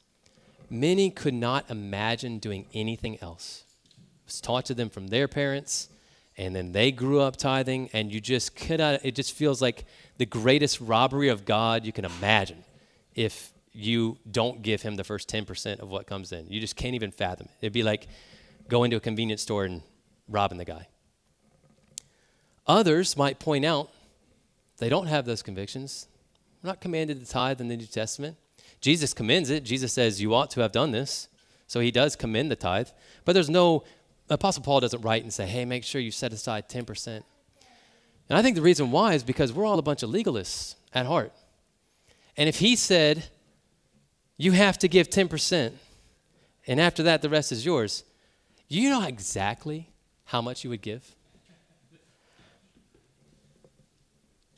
[0.67, 3.63] many could not imagine doing anything else.
[3.95, 5.89] It was taught to them from their parents,
[6.37, 9.85] and then they grew up tithing, and you just cannot, it just feels like
[10.17, 12.63] the greatest robbery of God you can imagine
[13.13, 16.47] if you don't give him the first 10% of what comes in.
[16.49, 17.65] You just can't even fathom it.
[17.65, 18.07] It'd be like
[18.67, 19.83] going to a convenience store and
[20.27, 20.87] robbing the guy.
[22.65, 23.91] Others might point out
[24.81, 26.07] they don't have those convictions.
[26.63, 28.35] We're not commanded to tithe in the New Testament.
[28.81, 29.63] Jesus commends it.
[29.63, 31.27] Jesus says, You ought to have done this.
[31.67, 32.89] So he does commend the tithe.
[33.23, 33.83] But there's no,
[34.27, 37.07] Apostle Paul doesn't write and say, Hey, make sure you set aside 10%.
[37.07, 37.23] And
[38.31, 41.31] I think the reason why is because we're all a bunch of legalists at heart.
[42.35, 43.25] And if he said,
[44.35, 45.73] You have to give 10%,
[46.65, 48.03] and after that, the rest is yours,
[48.67, 49.91] you know exactly
[50.25, 51.13] how much you would give?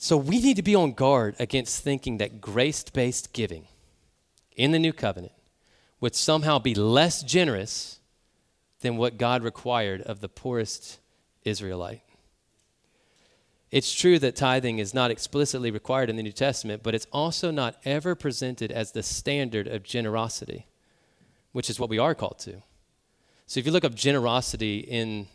[0.03, 3.69] So we need to be on guard against thinking that grace based giving
[4.53, 5.31] in the new covenant
[6.01, 8.01] would somehow be less generous
[8.81, 10.99] than what God required of the poorest
[11.45, 12.01] Israelite.
[13.71, 17.49] It's true that tithing is not explicitly required in the New Testament, but it's also
[17.49, 20.67] not ever presented as the standard of generosity,
[21.53, 22.61] which is what we are called to.
[23.47, 25.27] So if you look up generosity in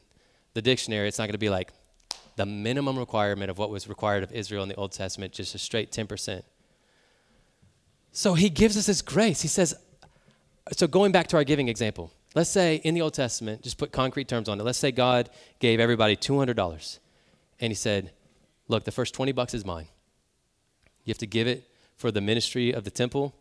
[0.53, 1.73] the dictionary, it's not going to be like
[2.38, 5.59] the minimum requirement of what was required of Israel in the Old Testament, just a
[5.59, 6.42] straight 10%.
[8.12, 9.42] So he gives us this grace.
[9.42, 9.74] He says,
[10.72, 13.90] so going back to our giving example, let's say in the Old Testament, just put
[13.90, 14.62] concrete terms on it.
[14.62, 16.98] Let's say God gave everybody $200
[17.59, 18.12] and he said,
[18.68, 19.88] look, the first 20 bucks is mine.
[21.05, 23.35] You have to give it for the ministry of the temple,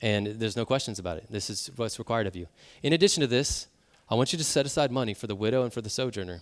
[0.00, 1.26] and there's no questions about it.
[1.28, 2.46] This is what's required of you.
[2.82, 3.66] In addition to this,
[4.08, 6.40] I want you to set aside money for the widow and for the sojourner.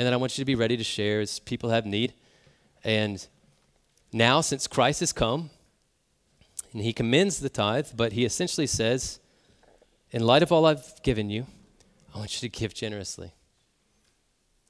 [0.00, 2.14] And then I want you to be ready to share as people have need.
[2.82, 3.26] And
[4.14, 5.50] now, since Christ has come,
[6.72, 9.20] and he commends the tithe, but he essentially says,
[10.10, 11.44] in light of all I've given you,
[12.14, 13.34] I want you to give generously.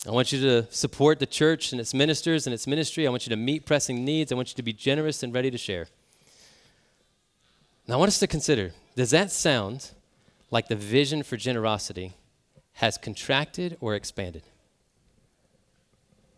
[0.04, 3.06] I want you to support the church and its ministers and its ministry.
[3.06, 4.32] I want you to meet pressing needs.
[4.32, 5.86] I want you to be generous and ready to share.
[7.86, 9.92] Now, I want us to consider does that sound
[10.50, 12.14] like the vision for generosity
[12.72, 14.42] has contracted or expanded?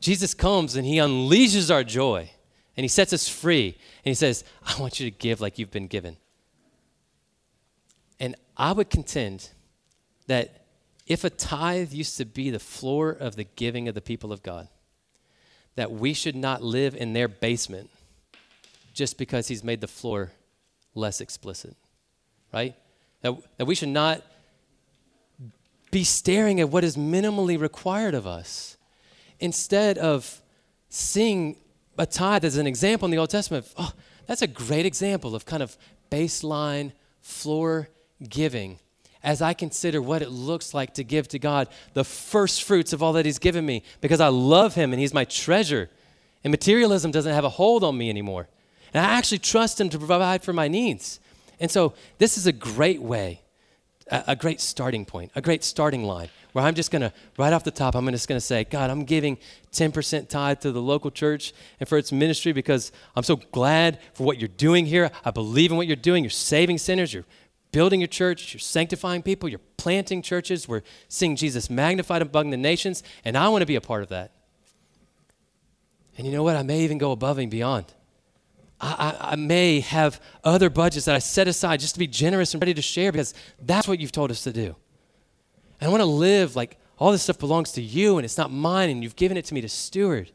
[0.03, 2.29] Jesus comes and he unleashes our joy
[2.77, 5.71] and he sets us free and he says, I want you to give like you've
[5.71, 6.17] been given.
[8.19, 9.51] And I would contend
[10.27, 10.67] that
[11.07, 14.43] if a tithe used to be the floor of the giving of the people of
[14.43, 14.67] God,
[15.77, 17.89] that we should not live in their basement
[18.93, 20.33] just because he's made the floor
[20.97, 21.77] less explicit,
[22.53, 22.75] right?
[23.21, 24.23] That, that we should not
[25.93, 28.77] be staring at what is minimally required of us
[29.43, 30.41] instead of
[30.89, 31.57] seeing
[31.99, 33.93] a tithe as an example in the Old Testament, oh,
[34.27, 35.77] that's a great example of kind of
[36.11, 37.89] baseline floor
[38.27, 38.79] giving
[39.23, 43.03] as I consider what it looks like to give to God the first fruits of
[43.03, 45.91] all that He's given me because I love Him and He's my treasure.
[46.45, 48.49] And materialism doesn't have a hold on me anymore.
[48.95, 51.21] And I actually trust Him to provide for my needs.
[51.61, 53.43] And so this is a great way,
[54.11, 57.53] a, a great starting point, a great starting line where I'm just going to, right
[57.53, 59.39] off the top, I'm just going to say, God, I'm giving
[59.73, 64.25] 10% tithe to the local church and for its ministry because I'm so glad for
[64.25, 65.11] what you're doing here.
[65.25, 66.25] I believe in what you're doing.
[66.25, 67.15] You're saving sinners.
[67.15, 67.25] You're
[67.73, 68.53] building your church.
[68.53, 69.49] You're sanctifying people.
[69.49, 70.69] You're planting churches.
[70.69, 73.03] We're seeing Jesus magnified among the nations.
[73.25, 74.33] And I want to be a part of that.
[76.19, 76.57] And you know what?
[76.57, 77.87] I may even go above and beyond.
[78.79, 82.53] I, I, I, may have other budgets that I set aside just to be generous
[82.53, 84.77] and ready to share because that's what you've told us to do.
[85.83, 88.91] I want to live like all this stuff belongs to you and it's not mine
[88.91, 90.31] and you've given it to me to steward.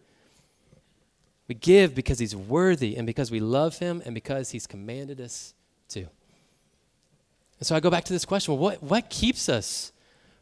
[1.47, 5.53] We give because he's worthy and because we love him and because he's commanded us
[5.89, 5.99] to.
[7.59, 9.93] And so I go back to this question well, what, what keeps us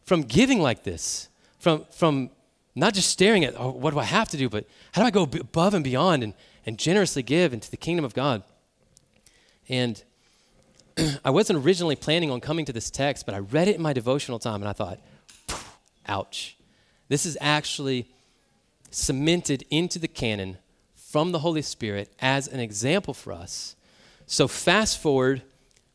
[0.03, 1.29] from giving like this?
[1.59, 2.31] From, from
[2.73, 5.11] not just staring at oh, what do I have to do, but how do I
[5.11, 6.33] go above and beyond and,
[6.65, 8.43] and generously give into the kingdom of God?
[9.69, 10.03] And
[11.25, 13.93] I wasn't originally planning on coming to this text, but I read it in my
[13.93, 14.99] devotional time and I thought,
[16.07, 16.57] ouch.
[17.07, 18.09] This is actually
[18.89, 20.57] cemented into the canon
[20.95, 23.75] from the Holy Spirit as an example for us.
[24.25, 25.43] So, fast forward,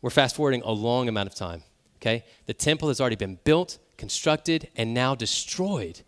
[0.02, 1.62] we're fast forwarding a long amount of time,
[1.96, 2.24] okay?
[2.46, 6.02] The temple has already been built, constructed, and now destroyed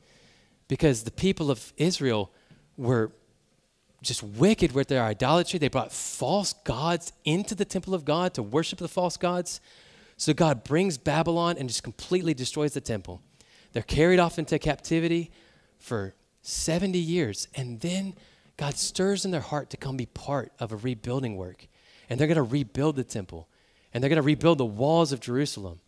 [0.68, 2.30] because the people of Israel
[2.76, 3.10] were
[4.02, 5.58] just wicked with their idolatry.
[5.58, 9.60] They brought false gods into the temple of God to worship the false gods.
[10.16, 13.22] So God brings Babylon and just completely destroys the temple.
[13.72, 15.30] They're carried off into captivity
[15.78, 17.48] for 70 years.
[17.54, 18.14] And then
[18.56, 21.66] God stirs in their heart to come be part of a rebuilding work.
[22.10, 23.48] And they're going to rebuild the temple,
[23.94, 25.80] and they're going to rebuild the walls of Jerusalem.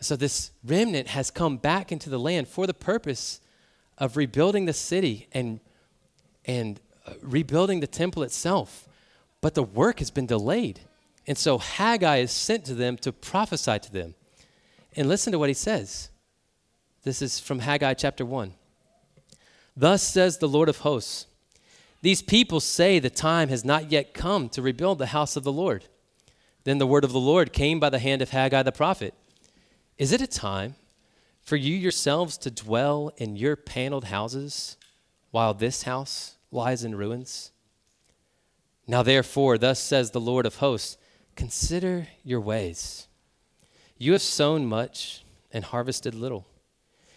[0.00, 3.40] So this remnant has come back into the land for the purpose
[3.98, 5.60] of rebuilding the city and,
[6.46, 6.80] and
[7.22, 8.88] rebuilding the temple itself.
[9.40, 10.80] But the work has been delayed.
[11.26, 14.14] And so Haggai is sent to them to prophesy to them.
[14.96, 16.10] And listen to what he says.
[17.02, 18.54] This is from Haggai chapter 1.
[19.76, 21.26] Thus says the Lord of hosts
[22.02, 25.52] These people say the time has not yet come to rebuild the house of the
[25.52, 25.86] Lord.
[26.64, 29.14] Then the word of the Lord came by the hand of Haggai the prophet.
[29.96, 30.74] Is it a time
[31.42, 34.76] for you yourselves to dwell in your paneled houses
[35.30, 37.52] while this house lies in ruins?
[38.86, 40.96] Now, therefore, thus says the Lord of hosts
[41.36, 43.06] consider your ways.
[43.98, 46.46] You have sown much and harvested little.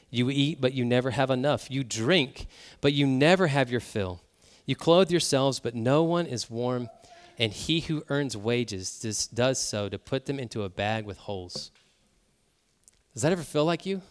[0.09, 1.71] You eat, but you never have enough.
[1.71, 2.45] You drink,
[2.81, 4.21] but you never have your fill.
[4.65, 6.89] You clothe yourselves, but no one is warm.
[7.39, 11.71] And he who earns wages does, so to put them into a bag with holes.
[13.13, 14.03] Does that ever feel like you?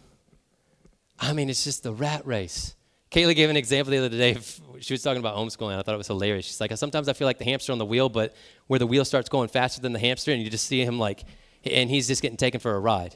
[1.19, 2.75] I mean, it's just the rat race.
[3.13, 4.35] Kaylee gave an example the other day.
[4.79, 5.77] She was talking about homeschooling.
[5.77, 6.45] I thought it was hilarious.
[6.45, 8.35] She's like, sometimes I feel like the hamster on the wheel, but
[8.65, 11.23] where the wheel starts going faster than the hamster, and you just see him like,
[11.63, 13.15] and he's just getting taken for a ride.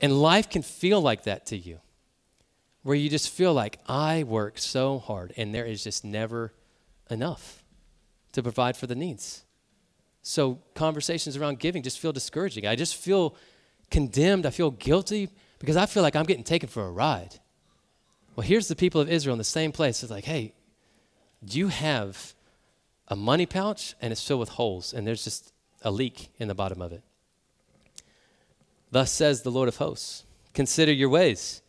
[0.00, 1.80] And life can feel like that to you
[2.82, 6.52] where you just feel like I work so hard and there is just never
[7.10, 7.64] enough
[8.32, 9.44] to provide for the needs.
[10.22, 12.66] So conversations around giving just feel discouraging.
[12.66, 13.36] I just feel
[13.90, 14.44] condemned.
[14.44, 17.40] I feel guilty because I feel like I'm getting taken for a ride.
[18.36, 20.02] Well, here's the people of Israel in the same place.
[20.02, 20.54] It's like, hey,
[21.44, 22.34] do you have
[23.08, 26.54] a money pouch and it's filled with holes and there's just a leak in the
[26.54, 27.02] bottom of it.
[28.90, 30.24] Thus says the Lord of hosts
[30.54, 31.62] Consider your ways.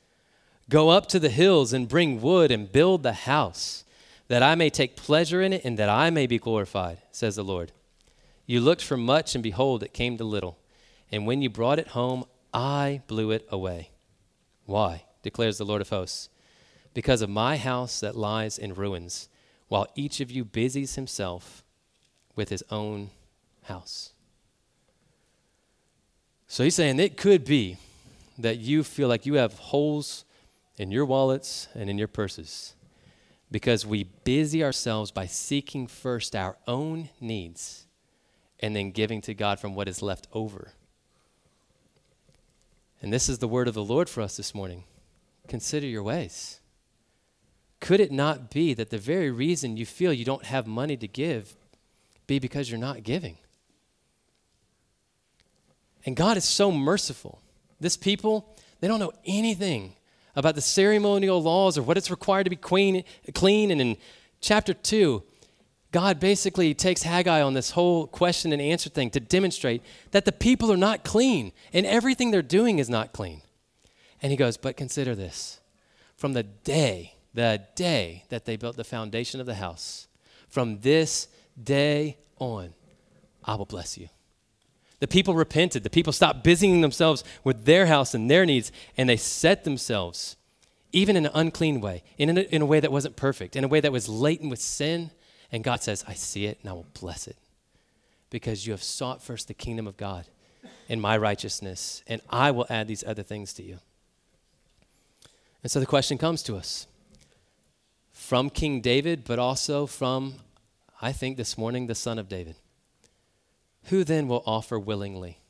[0.69, 3.83] Go up to the hills and bring wood and build the house,
[4.27, 7.43] that I may take pleasure in it and that I may be glorified, says the
[7.43, 7.71] Lord.
[8.45, 10.59] You looked for much, and behold, it came to little.
[11.11, 13.89] And when you brought it home, I blew it away.
[14.65, 15.03] Why?
[15.23, 16.29] declares the Lord of hosts.
[16.95, 19.29] Because of my house that lies in ruins,
[19.67, 21.63] while each of you busies himself
[22.35, 23.11] with his own
[23.63, 24.13] house.
[26.47, 27.77] So he's saying it could be
[28.37, 30.25] that you feel like you have holes
[30.77, 32.75] in your wallets and in your purses
[33.51, 37.87] because we busy ourselves by seeking first our own needs
[38.59, 40.73] and then giving to God from what is left over.
[43.01, 44.83] And this is the word of the Lord for us this morning.
[45.47, 46.59] Consider your ways.
[47.85, 51.07] Could it not be that the very reason you feel you don't have money to
[51.07, 51.55] give
[52.25, 53.37] be because you're not giving?
[56.03, 57.43] And God is so merciful.
[57.79, 59.93] This people, they don't know anything
[60.35, 63.03] about the ceremonial laws or what it's required to be clean,
[63.35, 63.69] clean.
[63.69, 63.97] And in
[64.41, 65.21] chapter 2,
[65.91, 70.31] God basically takes Haggai on this whole question and answer thing to demonstrate that the
[70.31, 73.43] people are not clean and everything they're doing is not clean.
[74.23, 75.59] And he goes, But consider this
[76.17, 80.07] from the day, the day that they built the foundation of the house,
[80.47, 81.27] from this
[81.61, 82.73] day on,
[83.43, 84.07] I will bless you.
[85.01, 85.83] The people repented.
[85.83, 90.37] The people stopped busying themselves with their house and their needs, and they set themselves,
[90.93, 93.67] even in an unclean way, in a, in a way that wasn't perfect, in a
[93.67, 95.11] way that was latent with sin.
[95.51, 97.37] And God says, I see it and I will bless it
[98.29, 100.25] because you have sought first the kingdom of God
[100.87, 103.79] and my righteousness, and I will add these other things to you.
[105.61, 106.87] And so the question comes to us
[108.15, 110.35] from King David, but also from,
[111.01, 112.55] I think this morning, the son of David.
[113.87, 115.41] Who then will offer willingly,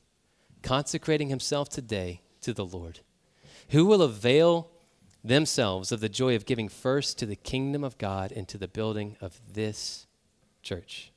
[0.63, 3.01] consecrating himself today to the Lord?
[3.69, 4.71] Who will avail
[5.23, 8.67] themselves of the joy of giving first to the kingdom of God and to the
[8.67, 10.07] building of this
[10.63, 11.11] church?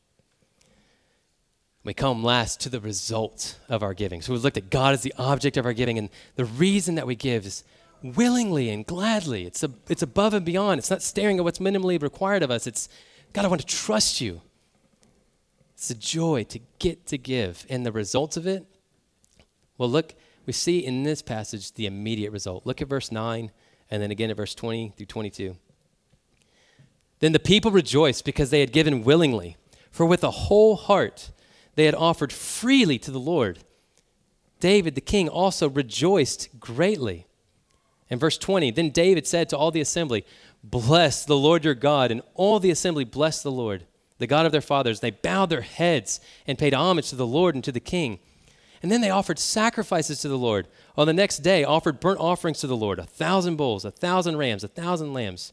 [1.82, 4.20] We come last to the result of our giving.
[4.20, 7.06] So we've looked at God as the object of our giving, and the reason that
[7.06, 7.64] we give is
[8.02, 9.46] willingly and gladly.
[9.46, 10.78] It's, a, it's above and beyond.
[10.78, 12.66] It's not staring at what's minimally required of us.
[12.66, 12.88] It's,
[13.32, 14.42] God, I want to trust you.
[15.74, 17.64] It's a joy to get to give.
[17.68, 18.66] And the results of it,
[19.76, 22.66] well, look, we see in this passage the immediate result.
[22.66, 23.50] Look at verse 9
[23.90, 25.56] and then again at verse 20 through 22.
[27.20, 29.56] Then the people rejoiced because they had given willingly,
[29.90, 31.30] for with a whole heart
[31.74, 33.60] they had offered freely to the Lord.
[34.58, 37.27] David the king also rejoiced greatly.
[38.10, 40.24] In verse 20, then David said to all the assembly,
[40.64, 42.10] Bless the Lord your God.
[42.10, 43.84] And all the assembly blessed the Lord
[44.18, 45.00] the God of their fathers.
[45.00, 48.18] They bowed their heads and paid homage to the Lord and to the king.
[48.82, 50.68] And then they offered sacrifices to the Lord.
[50.96, 54.36] On the next day, offered burnt offerings to the Lord a thousand bulls, a thousand
[54.36, 55.52] rams, a thousand lambs.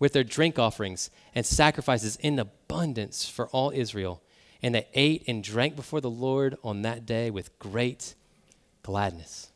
[0.00, 4.20] with their drink offerings and sacrifices in abundance for all Israel.
[4.60, 8.16] And they ate and drank before the Lord on that day with great
[8.82, 9.52] gladness.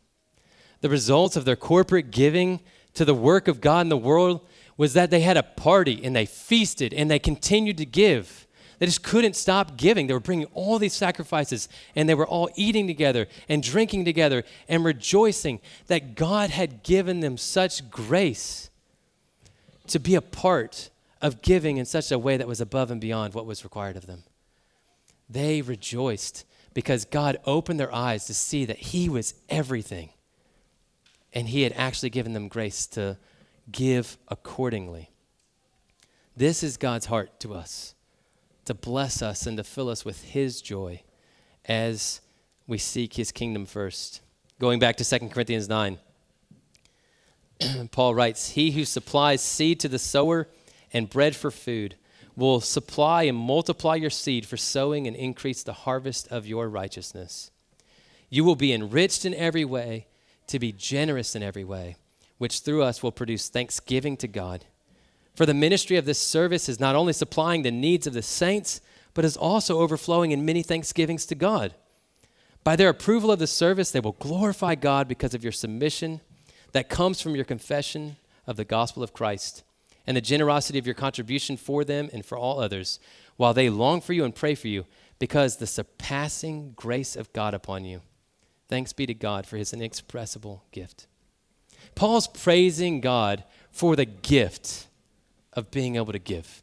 [0.81, 2.61] The results of their corporate giving
[2.95, 6.14] to the work of God in the world was that they had a party and
[6.14, 8.47] they feasted and they continued to give.
[8.79, 10.07] They just couldn't stop giving.
[10.07, 14.45] They were bringing all these sacrifices and they were all eating together and drinking together
[14.68, 18.70] and rejoicing that God had given them such grace
[19.89, 23.35] to be a part of giving in such a way that was above and beyond
[23.35, 24.22] what was required of them.
[25.29, 30.11] They rejoiced because God opened their eyes to see that He was everything.
[31.33, 33.18] And He had actually given them grace to
[33.70, 35.11] give accordingly.
[36.37, 37.95] This is God's heart to us
[38.68, 41.01] to bless us and to fill us with His joy
[41.64, 42.20] as
[42.66, 44.20] we seek His kingdom first.
[44.61, 45.99] Going back to 2 Corinthians 9,
[47.91, 50.49] Paul writes, He who supplies seed to the sower
[50.93, 51.95] and bread for food
[52.37, 57.51] will supply and multiply your seed for sowing and increase the harvest of your righteousness.
[58.29, 60.09] You will be enriched in every way,
[60.49, 61.96] to be generous in every way,
[62.38, 64.64] which through us will produce thanksgiving to God.
[65.34, 68.80] For the ministry of this service is not only supplying the needs of the saints,
[69.14, 71.74] but is also overflowing in many thanksgivings to God.
[72.64, 76.20] By their approval of the service, they will glorify God because of your submission
[76.72, 79.62] that comes from your confession of the gospel of Christ
[80.07, 82.99] and the generosity of your contribution for them and for all others,
[83.36, 84.86] while they long for you and pray for you
[85.18, 88.01] because the surpassing grace of God upon you.
[88.69, 91.07] Thanks be to God for his inexpressible gift.
[91.95, 94.89] Paul's praising God for the gift
[95.53, 96.62] of being able to give.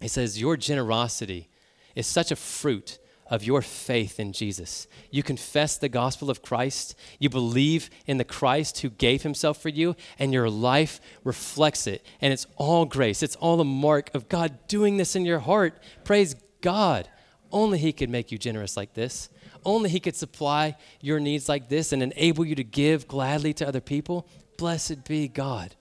[0.00, 1.48] He says, Your generosity
[1.94, 4.86] is such a fruit of your faith in Jesus.
[5.10, 9.68] You confess the gospel of Christ, you believe in the Christ who gave himself for
[9.68, 12.04] you, and your life reflects it.
[12.22, 15.78] And it's all grace, it's all a mark of God doing this in your heart.
[16.04, 17.08] Praise God.
[17.50, 19.30] Only He could make you generous like this.
[19.64, 23.68] Only He could supply your needs like this and enable you to give gladly to
[23.68, 24.28] other people.
[24.56, 25.74] Blessed be God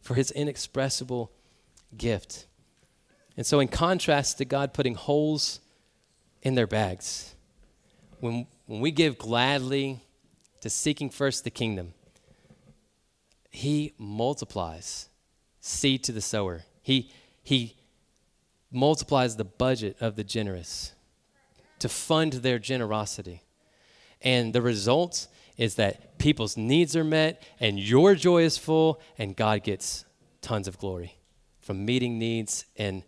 [0.00, 1.32] for His inexpressible
[1.96, 2.46] gift.
[3.36, 5.60] And so, in contrast to God putting holes
[6.42, 7.34] in their bags,
[8.20, 10.00] when, when we give gladly
[10.60, 11.94] to seeking first the kingdom,
[13.50, 15.08] He multiplies
[15.60, 16.64] seed to the sower.
[16.82, 17.10] He,
[17.42, 17.76] he
[18.70, 20.93] multiplies the budget of the generous
[21.78, 23.42] to fund their generosity.
[24.20, 29.36] And the result is that people's needs are met, and your joy is full, and
[29.36, 30.04] God gets
[30.40, 31.18] tons of glory
[31.60, 33.02] from meeting needs and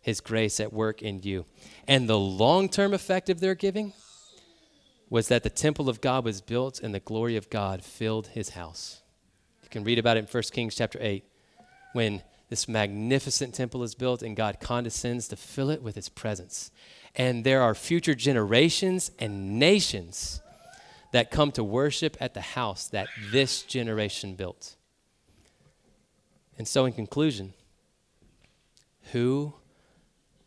[0.00, 1.46] His grace at work in you.
[1.88, 3.92] And the long term effect of their giving
[5.08, 8.50] was that the temple of God was built and the glory of God filled His
[8.50, 9.02] house.
[9.62, 11.24] You can read about it in 1 Kings chapter 8
[11.92, 16.70] when this magnificent temple is built and God condescends to fill it with His presence.
[17.14, 20.40] And there are future generations and nations
[21.12, 24.76] that come to worship at the house that this generation built.
[26.56, 27.52] And so, in conclusion,
[29.12, 29.54] who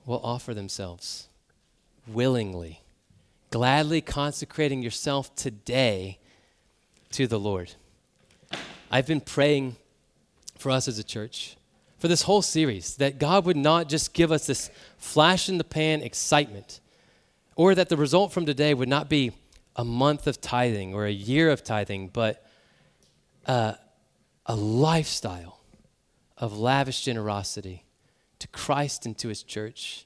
[0.06, 1.28] will offer themselves
[2.08, 2.82] willingly,
[3.52, 6.20] gladly consecrating yourself today
[7.12, 7.74] to the Lord.
[8.92, 9.76] I've been praying
[10.58, 11.58] for us as a church
[12.06, 15.64] for this whole series that God would not just give us this flash in the
[15.64, 16.80] pan excitement,
[17.56, 19.32] or that the result from today would not be
[19.76, 22.46] a month of tithing or a year of tithing, but
[23.48, 23.74] uh,
[24.46, 25.62] a lifestyle
[26.38, 27.86] of lavish generosity
[28.38, 30.06] to Christ and to his church.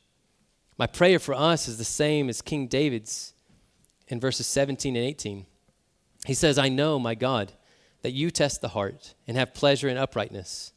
[0.77, 3.33] My prayer for us is the same as King David's
[4.07, 5.45] in verses 17 and 18.
[6.25, 7.51] He says, I know, my God,
[8.03, 10.71] that you test the heart and have pleasure in uprightness.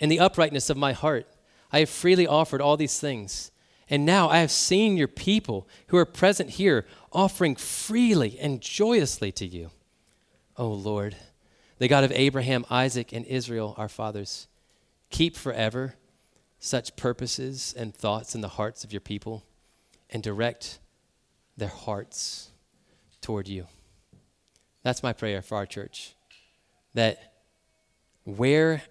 [0.00, 1.26] In the uprightness of my heart,
[1.70, 3.52] I have freely offered all these things.
[3.88, 9.30] And now I have seen your people who are present here offering freely and joyously
[9.32, 9.70] to you.
[10.56, 11.16] O Lord,
[11.78, 14.48] the God of Abraham, Isaac, and Israel, our fathers,
[15.10, 15.94] keep forever
[16.58, 19.44] such purposes and thoughts in the hearts of your people
[20.08, 20.78] and direct
[21.56, 22.50] their hearts
[23.20, 23.66] toward you.
[24.82, 26.14] That's my prayer for our church.
[26.94, 27.34] That
[28.24, 28.82] where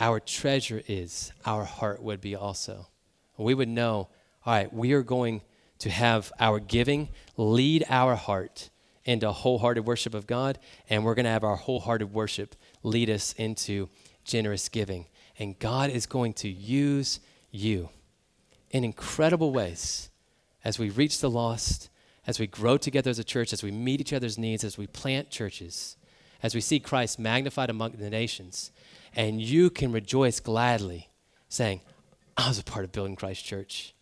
[0.00, 2.88] our treasure is, our heart would be also.
[3.36, 4.08] We would know,
[4.44, 5.42] all right, we are going
[5.78, 8.70] to have our giving lead our heart
[9.04, 10.58] into wholehearted worship of God,
[10.90, 13.88] and we're going to have our wholehearted worship lead us into
[14.24, 15.06] generous giving.
[15.38, 17.20] And God is going to use
[17.50, 17.88] you
[18.70, 20.10] in incredible ways
[20.64, 21.88] as we reach the lost,
[22.26, 24.86] as we grow together as a church, as we meet each other's needs, as we
[24.86, 25.96] plant churches,
[26.42, 28.70] as we see Christ magnified among the nations.
[29.14, 31.08] And you can rejoice gladly
[31.48, 31.80] saying,
[32.36, 33.94] I was a part of building Christ Church.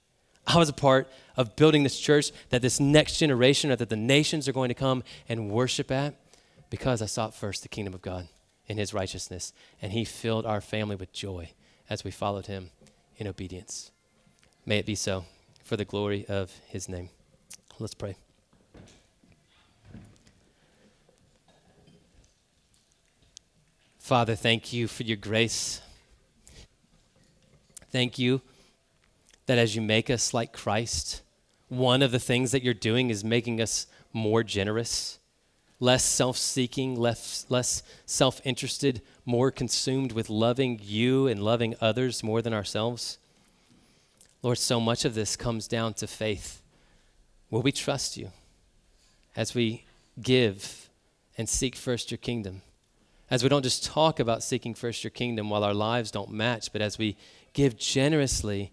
[0.47, 3.97] I was a part of building this church that this next generation or that the
[3.97, 6.15] nations are going to come and worship at
[6.71, 8.29] because I sought first the kingdom of God
[8.69, 9.53] and his righteousness.
[9.83, 11.51] And he filled our family with joy
[11.91, 12.71] as we followed him
[13.17, 13.91] in obedience.
[14.65, 15.25] May it be so
[15.65, 17.11] for the glory of his name.
[17.79, 18.17] Let's pray.
[24.07, 25.81] Father, thank you for your grace.
[27.91, 28.41] Thank you
[29.47, 31.23] that as you make us like Christ,
[31.69, 35.19] one of the things that you're doing is making us more generous,
[35.81, 42.23] less self seeking, less, less self interested, more consumed with loving you and loving others
[42.23, 43.19] more than ourselves.
[44.41, 46.63] Lord, so much of this comes down to faith.
[47.51, 48.31] Will we trust you
[49.35, 49.85] as we
[50.23, 50.91] give
[51.37, 52.63] and seek first your kingdom?
[53.29, 56.73] As we don't just talk about seeking first your kingdom while our lives don't match,
[56.73, 57.17] but as we
[57.53, 58.73] give generously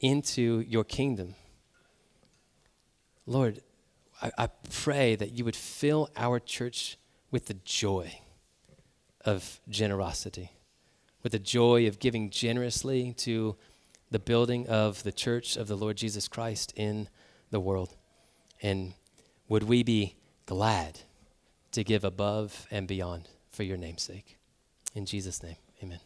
[0.00, 1.34] into your kingdom.
[3.26, 3.62] Lord,
[4.20, 6.98] I, I, pray that you would fill our church
[7.30, 8.20] with the joy
[9.24, 10.52] of generosity,
[11.22, 13.56] with the joy of giving generously to
[14.10, 17.08] the building of the church of the Lord Jesus Christ in
[17.50, 17.96] the world.
[18.60, 18.92] And
[19.48, 21.00] would we be glad
[21.72, 24.36] to give above and beyond for your name's sake?
[24.94, 26.00] In Jesus' name, amen.